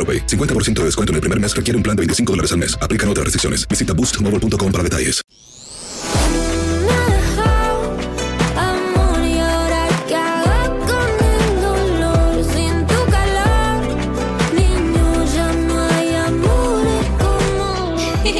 AroPay. 0.01 0.25
50% 0.25 0.79
de 0.79 0.85
descuento 0.85 1.11
en 1.11 1.15
el 1.15 1.21
primer 1.21 1.39
mes 1.39 1.55
requiere 1.55 1.77
un 1.77 1.83
plan 1.83 1.95
de 1.95 2.01
25 2.01 2.33
dólares 2.33 2.51
al 2.51 2.57
mes. 2.57 2.75
Aplican 2.81 3.07
otras 3.07 3.25
restricciones. 3.25 3.67
Visita 3.67 3.93
boostmobile.com 3.93 4.71
para 4.71 4.83
detalles. 4.83 5.21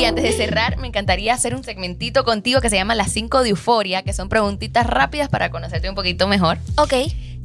Y 0.01 0.05
antes 0.05 0.23
de 0.23 0.31
cerrar, 0.31 0.79
me 0.79 0.87
encantaría 0.87 1.31
hacer 1.31 1.53
un 1.53 1.63
segmentito 1.63 2.23
contigo 2.23 2.59
que 2.59 2.71
se 2.71 2.75
llama 2.75 2.95
Las 2.95 3.11
5 3.11 3.43
de 3.43 3.49
Euforia, 3.49 4.01
que 4.01 4.13
son 4.13 4.29
preguntitas 4.29 4.87
rápidas 4.87 5.29
para 5.29 5.51
conocerte 5.51 5.89
un 5.89 5.93
poquito 5.93 6.27
mejor. 6.27 6.57
Ok. 6.77 6.93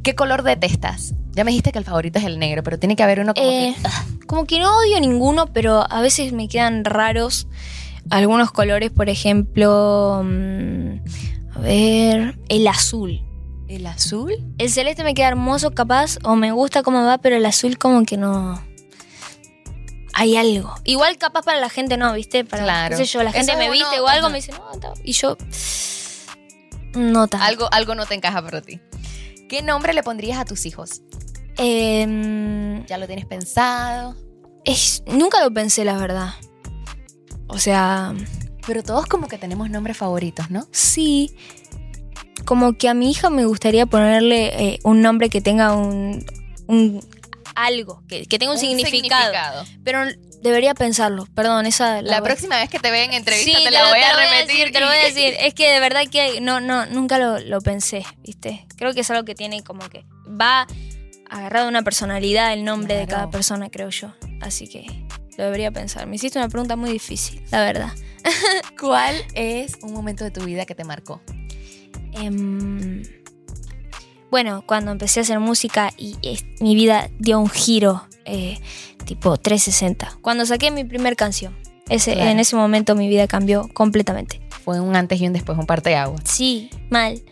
¿Qué 0.07 0.15
color 0.15 0.45
detestas? 0.45 1.15
Ya 1.33 1.43
me 1.43 1.51
dijiste 1.51 1.73
que 1.73 1.81
el 1.81 1.85
favorito 1.85 2.21
es 2.21 2.25
el 2.27 2.39
negro, 2.39 2.63
pero 2.63 2.79
tiene 2.79 2.95
que 2.95 3.03
haber 3.03 3.19
uno 3.19 3.35
como 3.35 3.45
Eh, 3.45 3.75
que... 3.77 3.89
ah, 3.89 4.05
Como 4.29 4.45
que 4.47 4.61
no 4.61 4.79
odio 4.79 5.01
ninguno, 5.01 5.47
pero 5.53 5.85
a 5.91 6.01
veces 6.01 6.33
me 6.33 6.47
quedan 6.47 6.85
raros 6.85 7.49
algunos 8.09 8.53
colores, 8.53 8.93
por 8.93 9.09
ejemplo, 9.09 10.23
mm, 10.25 10.99
a 11.57 11.59
ver, 11.59 12.39
el 12.49 12.69
azul. 12.69 13.21
¿El 13.67 13.85
azul? 13.89 14.33
El 14.59 14.71
celeste 14.71 15.03
me 15.03 15.13
queda 15.13 15.27
hermoso, 15.27 15.73
capaz, 15.73 16.19
o 16.23 16.37
me 16.37 16.53
gusta 16.53 16.85
cómo 16.85 17.05
va, 17.05 17.19
pero 17.19 17.35
el 17.35 17.45
azul 17.45 17.77
como 17.77 18.05
que 18.05 18.17
no... 18.17 18.63
Hay 20.15 20.37
algo. 20.37 20.73
Igual 20.85 21.19
capaz 21.19 21.43
para 21.43 21.59
la 21.59 21.69
gente 21.69 21.97
no, 21.97 22.13
¿viste? 22.13 22.45
Para, 22.45 22.63
Claro. 22.63 22.97
qué 22.97 23.05
sé 23.05 23.13
yo, 23.13 23.25
la 23.25 23.33
gente 23.33 23.57
me 23.57 23.71
viste 23.73 23.99
o 23.99 24.07
algo, 24.07 24.31
me 24.31 24.37
dice, 24.37 24.53
no, 24.53 24.95
y 25.03 25.11
yo... 25.15 25.37
No 26.95 27.27
tanto. 27.27 27.45
Algo, 27.45 27.69
algo 27.73 27.97
no 27.97 28.07
te 28.07 28.15
encaja 28.15 28.41
para 28.41 28.61
ti. 28.63 28.81
¿Qué 29.49 29.63
nombre 29.63 29.95
le 29.95 30.03
pondrías 30.03 30.39
a 30.39 30.45
tus 30.45 30.67
hijos? 30.67 31.03
Em, 31.57 32.85
¿Ya 32.87 32.99
lo 32.99 33.07
tienes 33.07 33.27
pensado? 33.27 34.17
es, 34.65 35.03
nunca 35.07 35.43
lo 35.43 35.53
pensé, 35.53 35.85
la 35.85 35.97
verdad. 35.97 36.31
O 37.47 37.59
sea, 37.59 38.15
Pero 38.67 38.83
todos 38.83 39.07
como 39.07 39.29
que 39.29 39.39
tenemos 39.39 39.71
nombres 39.71 39.97
favoritos, 39.97 40.51
¿no? 40.51 40.67
sí. 40.73 41.35
Como 42.45 42.77
que 42.79 42.89
a 42.89 42.95
mi 42.95 43.11
hija 43.11 43.29
me 43.29 43.45
gustaría 43.45 43.87
ponerle 43.87 44.75
eh, 44.75 44.79
un 44.85 45.01
nombre 45.03 45.31
que 45.31 45.41
tenga 45.41 45.75
un, 45.75 46.25
un 46.69 47.01
algo, 47.57 48.05
que, 48.07 48.27
que 48.27 48.39
tenga 48.39 48.53
un, 48.53 48.59
significado. 48.59 49.65
Pero 49.83 50.05
debería 50.47 50.75
pensarlo. 50.75 51.27
Perdón, 51.35 51.67
esa 51.67 52.01
La, 52.03 52.23
próxima 52.23 52.57
vez 52.57 52.69
que 52.71 52.79
te 52.79 52.91
vea 52.91 53.05
en 53.05 53.13
entrevista 53.13 53.59
Sí, 53.59 53.65
te 53.65 53.71
la 53.71 53.89
voy 53.89 53.99
a 54.01 54.17
repetir. 54.17 54.47
decir, 54.47 54.73
te 54.73 54.81
lo 54.81 54.87
voy 54.87 54.97
a 54.97 55.09
y- 55.09 55.13
decir. 55.13 55.35
Es 55.41 55.55
que 55.55 55.71
de 55.71 55.81
verdad 55.81 56.03
que 56.11 56.41
no, 56.41 56.61
no, 56.61 56.87
nunca 56.87 57.19
lo, 57.19 57.39
lo 57.41 57.61
pensé, 57.61 58.05
¿viste? 58.19 58.67
Creo 58.77 58.93
que 58.95 59.01
es 59.01 59.11
algo 59.11 59.25
que 59.25 59.35
tiene 59.35 59.63
como 59.63 59.89
que 59.89 60.05
va 60.29 60.67
agarrado 61.29 61.69
una 61.69 61.83
personalidad 61.83 62.53
el 62.53 62.65
nombre 62.65 62.95
de 62.97 63.07
cada 63.07 63.31
persona, 63.31 63.69
creo 63.71 63.91
yo. 63.91 64.15
Así 64.41 64.69
que 64.69 64.87
lo 65.37 65.45
debería 65.45 65.71
pensar. 65.71 66.07
Me 66.07 66.17
hiciste 66.17 66.39
una 66.39 66.49
pregunta 66.49 66.77
muy 66.77 66.91
difícil, 66.91 67.43
la 67.51 67.63
verdad. 67.65 67.93
¿Cuál 68.81 69.17
es 69.35 69.77
un 69.83 69.93
momento 69.93 70.25
de 70.25 70.31
tu 70.31 70.45
vida 70.45 70.65
que 70.67 70.75
te 70.75 70.85
marcó? 70.85 71.21
Em, 72.13 73.03
bueno, 74.31 74.65
cuando 74.67 74.91
empecé 74.91 75.21
a 75.21 75.23
hacer 75.23 75.39
música 75.41 75.93
y 75.97 76.17
es- 76.23 76.45
mi 76.61 76.75
vida 76.75 77.09
dio 77.19 77.39
un 77.39 77.49
giro 77.51 78.07
eh, 78.25 78.59
tipo 79.07 79.37
360. 79.39 80.19
Cuando 80.21 80.45
saqué 80.45 80.71
mi 80.71 80.85
primer 80.85 81.17
canción. 81.17 81.57
Ese, 81.89 82.15
Claro. 82.15 82.31
En 82.31 82.41
ese 82.41 82.57
momento 82.57 82.95
mi 82.95 83.09
vida 83.09 83.27
cambió 83.27 83.69
completamente. 83.73 84.41
Fue 84.65 84.81
un 84.81 84.97
antes 84.97 85.21
y 85.21 85.27
un 85.27 85.33
después, 85.33 85.57
un 85.57 85.67
parte 85.67 85.91
de 85.91 85.97
agua. 85.97 86.19
Sí, 86.25 86.69
mal. 86.91 87.23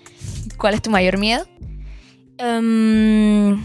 ¿Cuál 0.57 0.75
es 0.75 0.83
tu 0.83 0.91
mayor 0.91 1.19
miedo? 1.19 1.47
Em, 2.39 3.63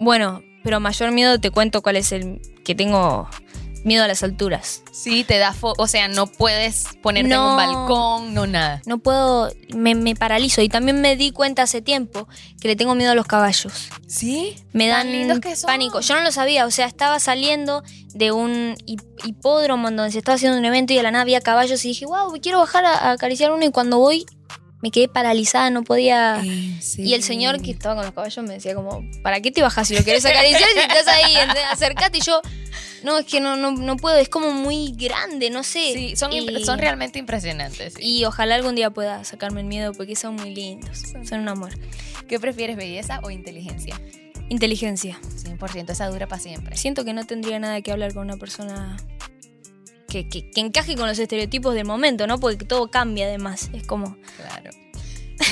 bueno, 0.00 0.42
pero 0.64 0.80
mayor 0.80 1.12
miedo 1.12 1.38
te 1.38 1.50
cuento 1.50 1.82
cuál 1.82 1.96
es 1.96 2.12
el 2.12 2.40
que 2.64 2.74
tengo 2.74 3.28
miedo 3.84 4.04
a 4.04 4.08
las 4.08 4.22
alturas. 4.22 4.82
Sí, 4.92 5.24
te 5.24 5.38
da 5.38 5.52
fo 5.52 5.74
o 5.78 5.86
sea, 5.86 6.08
no 6.08 6.26
puedes 6.26 6.84
ponerte 7.02 7.32
en 7.34 7.40
un 7.40 7.56
balcón, 7.56 8.34
no 8.34 8.46
nada. 8.46 8.82
No 8.86 8.98
puedo, 8.98 9.50
me, 9.74 9.94
me 9.94 10.14
paralizo. 10.14 10.60
Y 10.62 10.68
también 10.68 11.00
me 11.00 11.16
di 11.16 11.30
cuenta 11.32 11.62
hace 11.62 11.80
tiempo 11.82 12.28
que 12.60 12.68
le 12.68 12.76
tengo 12.76 12.94
miedo 12.94 13.12
a 13.12 13.14
los 13.14 13.26
caballos. 13.26 13.88
¿Sí? 14.06 14.56
Me 14.72 14.88
dan 14.88 15.40
que 15.40 15.54
pánico. 15.64 16.00
Yo 16.00 16.14
no 16.14 16.22
lo 16.22 16.32
sabía, 16.32 16.66
o 16.66 16.70
sea, 16.70 16.86
estaba 16.86 17.20
saliendo 17.20 17.82
de 18.14 18.32
un 18.32 18.76
hip- 18.86 19.02
hipódromo 19.24 19.88
en 19.88 19.96
donde 19.96 20.12
se 20.12 20.18
estaba 20.18 20.36
haciendo 20.36 20.58
un 20.58 20.64
evento 20.64 20.92
y 20.92 20.96
de 20.96 21.02
la 21.02 21.10
nada 21.10 21.22
había 21.22 21.40
caballos 21.40 21.84
y 21.84 21.88
dije, 21.88 22.06
wow, 22.06 22.32
quiero 22.42 22.58
bajar 22.58 22.84
a, 22.84 22.92
a 22.94 23.10
acariciar 23.12 23.52
uno 23.52 23.64
y 23.64 23.70
cuando 23.70 23.98
voy 23.98 24.26
me 24.80 24.90
quedé 24.90 25.08
paralizada, 25.08 25.70
no 25.70 25.82
podía... 25.82 26.40
Y 26.44 27.14
el 27.14 27.22
señor 27.22 27.60
que 27.60 27.70
estaba 27.72 27.96
con 27.96 28.04
los 28.04 28.14
caballos 28.14 28.44
me 28.44 28.54
decía 28.54 28.74
como, 28.74 29.02
¿para 29.22 29.40
qué 29.40 29.50
te 29.50 29.62
bajas 29.62 29.88
si 29.88 29.96
lo 29.96 30.04
querés 30.04 30.24
acariciar 30.24 30.68
si 30.72 30.78
estás 30.78 31.08
ahí? 31.08 31.34
Acercate 31.70 32.18
y 32.18 32.20
yo, 32.20 32.40
no, 33.02 33.18
es 33.18 33.26
que 33.26 33.40
no, 33.40 33.56
no, 33.56 33.72
no 33.72 33.96
puedo, 33.96 34.16
es 34.18 34.28
como 34.28 34.52
muy 34.52 34.92
grande, 34.96 35.50
no 35.50 35.62
sé. 35.64 35.92
Sí, 35.94 36.16
son, 36.16 36.32
Y- 36.32 36.64
son 36.64 36.78
realmente 36.78 37.18
impresionantes. 37.18 37.94
sí. 37.94 38.02
Y 38.20 38.24
ojalá 38.24 38.54
algún 38.54 38.74
día 38.76 38.90
pueda 38.90 39.24
sacarme 39.24 39.60
el 39.62 39.66
miedo 39.66 39.92
porque 39.94 40.14
son 40.16 40.36
muy 40.36 40.54
lindos, 40.54 41.02
son 41.28 41.40
un 41.40 41.48
amor. 41.48 41.70
¿Qué 42.28 42.38
prefieres, 42.38 42.76
belleza 42.76 43.20
o 43.22 43.30
inteligencia? 43.30 44.00
Inteligencia. 44.50 45.18
100%, 45.44 45.90
esa 45.90 46.06
dura 46.08 46.26
para 46.26 46.40
siempre. 46.40 46.76
Siento 46.76 47.04
que 47.04 47.12
no 47.12 47.26
tendría 47.26 47.58
nada 47.58 47.80
que 47.82 47.90
hablar 47.92 48.14
con 48.14 48.24
una 48.24 48.36
persona 48.36 48.96
que, 50.08 50.26
que- 50.28 50.50
que 50.50 50.60
encaje 50.60 50.96
con 50.96 51.06
los 51.06 51.18
estereotipos 51.18 51.74
del 51.74 51.84
momento, 51.84 52.26
¿no? 52.26 52.38
Porque 52.40 52.64
todo 52.64 52.90
cambia 52.90 53.26
además. 53.26 53.70
Es 53.72 53.86
como. 53.86 54.16
Claro. 54.36 54.70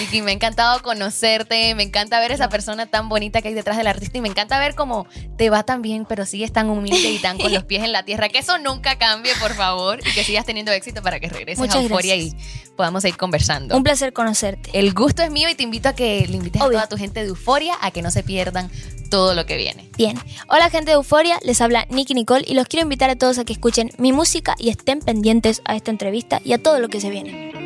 Vicky, 0.00 0.20
me 0.20 0.32
ha 0.32 0.34
encantado 0.34 0.82
conocerte, 0.82 1.72
me 1.76 1.84
encanta 1.84 2.18
ver 2.18 2.32
esa 2.32 2.48
persona 2.48 2.86
tan 2.86 3.08
bonita 3.08 3.40
que 3.40 3.48
hay 3.48 3.54
detrás 3.54 3.76
del 3.76 3.86
artista 3.86 4.18
y 4.18 4.20
me 4.20 4.28
encanta 4.28 4.58
ver 4.58 4.74
cómo 4.74 5.06
te 5.38 5.48
va 5.48 5.62
tan 5.62 5.80
bien, 5.80 6.04
pero 6.08 6.26
sigues 6.26 6.52
tan 6.52 6.68
humilde 6.70 7.08
y 7.08 7.18
tan 7.18 7.38
con 7.38 7.52
los 7.54 7.62
pies 7.68 7.84
en 7.84 7.92
la 7.92 8.02
tierra. 8.04 8.28
Que 8.28 8.38
eso 8.38 8.58
nunca 8.58 8.98
cambie, 8.98 9.32
por 9.40 9.54
favor, 9.54 10.00
y 10.00 10.12
que 10.12 10.24
sigas 10.24 10.44
teniendo 10.44 10.72
éxito 10.72 11.02
para 11.02 11.20
que 11.20 11.28
regreses 11.28 11.60
Muchas 11.60 11.76
a 11.76 11.82
Euforia 11.82 12.16
y 12.16 12.34
podamos 12.76 13.02
seguir 13.02 13.16
conversando. 13.16 13.76
Un 13.76 13.84
placer 13.84 14.12
conocerte. 14.12 14.70
El 14.76 14.92
gusto 14.92 15.22
es 15.22 15.30
mío 15.30 15.48
y 15.48 15.54
te 15.54 15.62
invito 15.62 15.88
a 15.88 15.94
que 15.94 16.26
le 16.26 16.36
invites 16.36 16.60
a 16.60 16.64
toda 16.66 16.88
tu 16.88 16.96
gente 16.96 17.20
de 17.22 17.28
Euforia 17.28 17.74
a 17.80 17.92
que 17.92 18.02
no 18.02 18.10
se 18.10 18.24
pierdan 18.24 18.68
todo 19.16 19.34
lo 19.34 19.46
que 19.46 19.56
viene. 19.56 19.88
Bien. 19.96 20.18
Hola 20.46 20.68
gente 20.68 20.90
de 20.90 20.96
Euforia, 20.96 21.38
les 21.42 21.62
habla 21.62 21.86
Nicky 21.88 22.12
Nicole 22.12 22.44
y 22.46 22.52
los 22.52 22.68
quiero 22.68 22.82
invitar 22.82 23.08
a 23.08 23.16
todos 23.16 23.38
a 23.38 23.46
que 23.46 23.54
escuchen 23.54 23.88
mi 23.96 24.12
música 24.12 24.54
y 24.58 24.68
estén 24.68 25.00
pendientes 25.00 25.62
a 25.64 25.74
esta 25.74 25.90
entrevista 25.90 26.42
y 26.44 26.52
a 26.52 26.62
todo 26.62 26.80
lo 26.80 26.90
que 26.90 27.00
se 27.00 27.08
viene. 27.08 27.65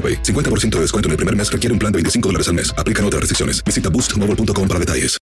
AroPay. 0.00 0.22
50% 0.22 0.70
de 0.76 0.80
descuento 0.80 1.08
en 1.08 1.12
el 1.12 1.16
primer 1.18 1.36
mes 1.36 1.52
requiere 1.52 1.74
un 1.74 1.78
plan 1.78 1.92
de 1.92 1.98
25 1.98 2.28
dólares 2.30 2.48
al 2.48 2.54
mes. 2.54 2.72
Aplican 2.78 3.04
otras 3.04 3.20
restricciones. 3.20 3.62
Visita 3.62 3.90
boostmobile.com 3.90 4.66
para 4.66 4.80
detalles. 4.80 5.20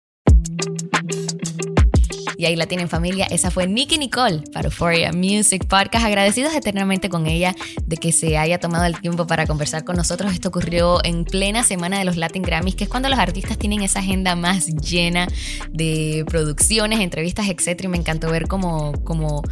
Y 2.39 2.47
ahí 2.47 2.55
la 2.55 2.67
tienen 2.67 2.89
familia, 2.89 3.27
esa 3.33 3.51
fue 3.51 3.67
Nicky 3.67 3.99
Nicole 3.99 4.45
para 4.53 4.67
Euphoria 4.69 5.13
Music 5.13 5.67
Podcast. 5.67 6.07
Agradecidos 6.07 6.55
eternamente 6.55 7.09
con 7.09 7.27
ella 7.27 7.53
de 7.85 7.97
que 7.97 8.13
se 8.13 8.39
haya 8.39 8.61
tomado 8.61 8.85
el 8.85 9.01
tiempo 9.01 9.27
para 9.27 9.45
conversar 9.45 9.83
con 9.83 9.97
nosotros. 9.97 10.33
Esto 10.33 10.51
ocurrió 10.51 11.05
en 11.05 11.25
plena 11.25 11.65
semana 11.65 11.99
de 11.99 12.05
los 12.05 12.17
Latin 12.17 12.43
Grammys, 12.43 12.77
que 12.77 12.85
es 12.85 12.91
cuando 12.91 13.09
los 13.09 13.19
artistas 13.19 13.59
tienen 13.59 13.83
esa 13.83 13.99
agenda 13.99 14.37
más 14.37 14.69
llena 14.69 15.27
de 15.73 16.25
producciones, 16.29 17.01
entrevistas, 17.01 17.49
etc. 17.49 17.83
Y 17.83 17.89
me 17.89 17.97
encantó 17.97 18.31
ver 18.31 18.47
cómo, 18.47 18.93
cómo 19.03 19.43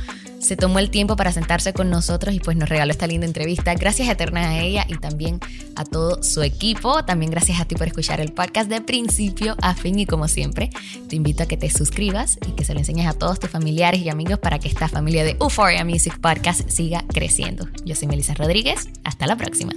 se 0.40 0.57
tomó 0.57 0.79
el 0.79 0.90
tiempo 0.90 1.16
para 1.16 1.33
sentarse 1.33 1.72
con 1.72 1.90
nosotros 1.90 2.35
y 2.35 2.40
pues 2.40 2.57
nos 2.57 2.68
regaló 2.68 2.90
esta 2.90 3.07
linda 3.07 3.27
entrevista. 3.27 3.75
Gracias 3.75 4.09
eternas 4.09 4.46
a 4.46 4.59
ella 4.59 4.85
y 4.88 4.96
también 4.96 5.40
a 5.75 5.85
todo 5.85 6.22
su 6.22 6.42
equipo. 6.42 7.05
También 7.05 7.31
gracias 7.31 7.61
a 7.61 7.64
ti 7.64 7.75
por 7.75 7.87
escuchar 7.87 8.20
el 8.20 8.33
podcast 8.33 8.68
de 8.68 8.81
principio 8.81 9.57
a 9.62 9.75
fin 9.75 9.99
y 9.99 10.07
como 10.07 10.29
siempre, 10.29 10.70
te 11.09 11.16
invito 11.16 11.42
a 11.42 11.46
que 11.46 11.57
te 11.57 11.70
suscribas 11.70 12.38
y 12.46 12.53
que 12.53 12.64
se 12.64 12.75
lo 12.75 12.81
enseñes 12.81 13.07
a 13.07 13.12
todos 13.12 13.40
tus 13.40 13.51
familiares 13.51 14.01
y 14.03 14.09
amigos 14.09 14.38
para 14.38 14.59
que 14.59 14.68
esta 14.68 14.88
familia 14.88 15.25
de 15.25 15.37
Euphoria 15.40 15.85
Music 15.85 16.18
Podcast 16.20 16.68
siga 16.68 17.05
creciendo. 17.12 17.68
Yo 17.85 17.94
soy 17.94 18.09
Melissa 18.09 18.35
Rodríguez. 18.35 18.88
Hasta 19.05 19.27
la 19.27 19.37
próxima. 19.37 19.72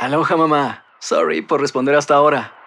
Aloha 0.00 0.36
mamá. 0.36 0.84
Sorry 0.98 1.42
por 1.42 1.60
responder 1.60 1.94
hasta 1.94 2.14
ahora. 2.14 2.61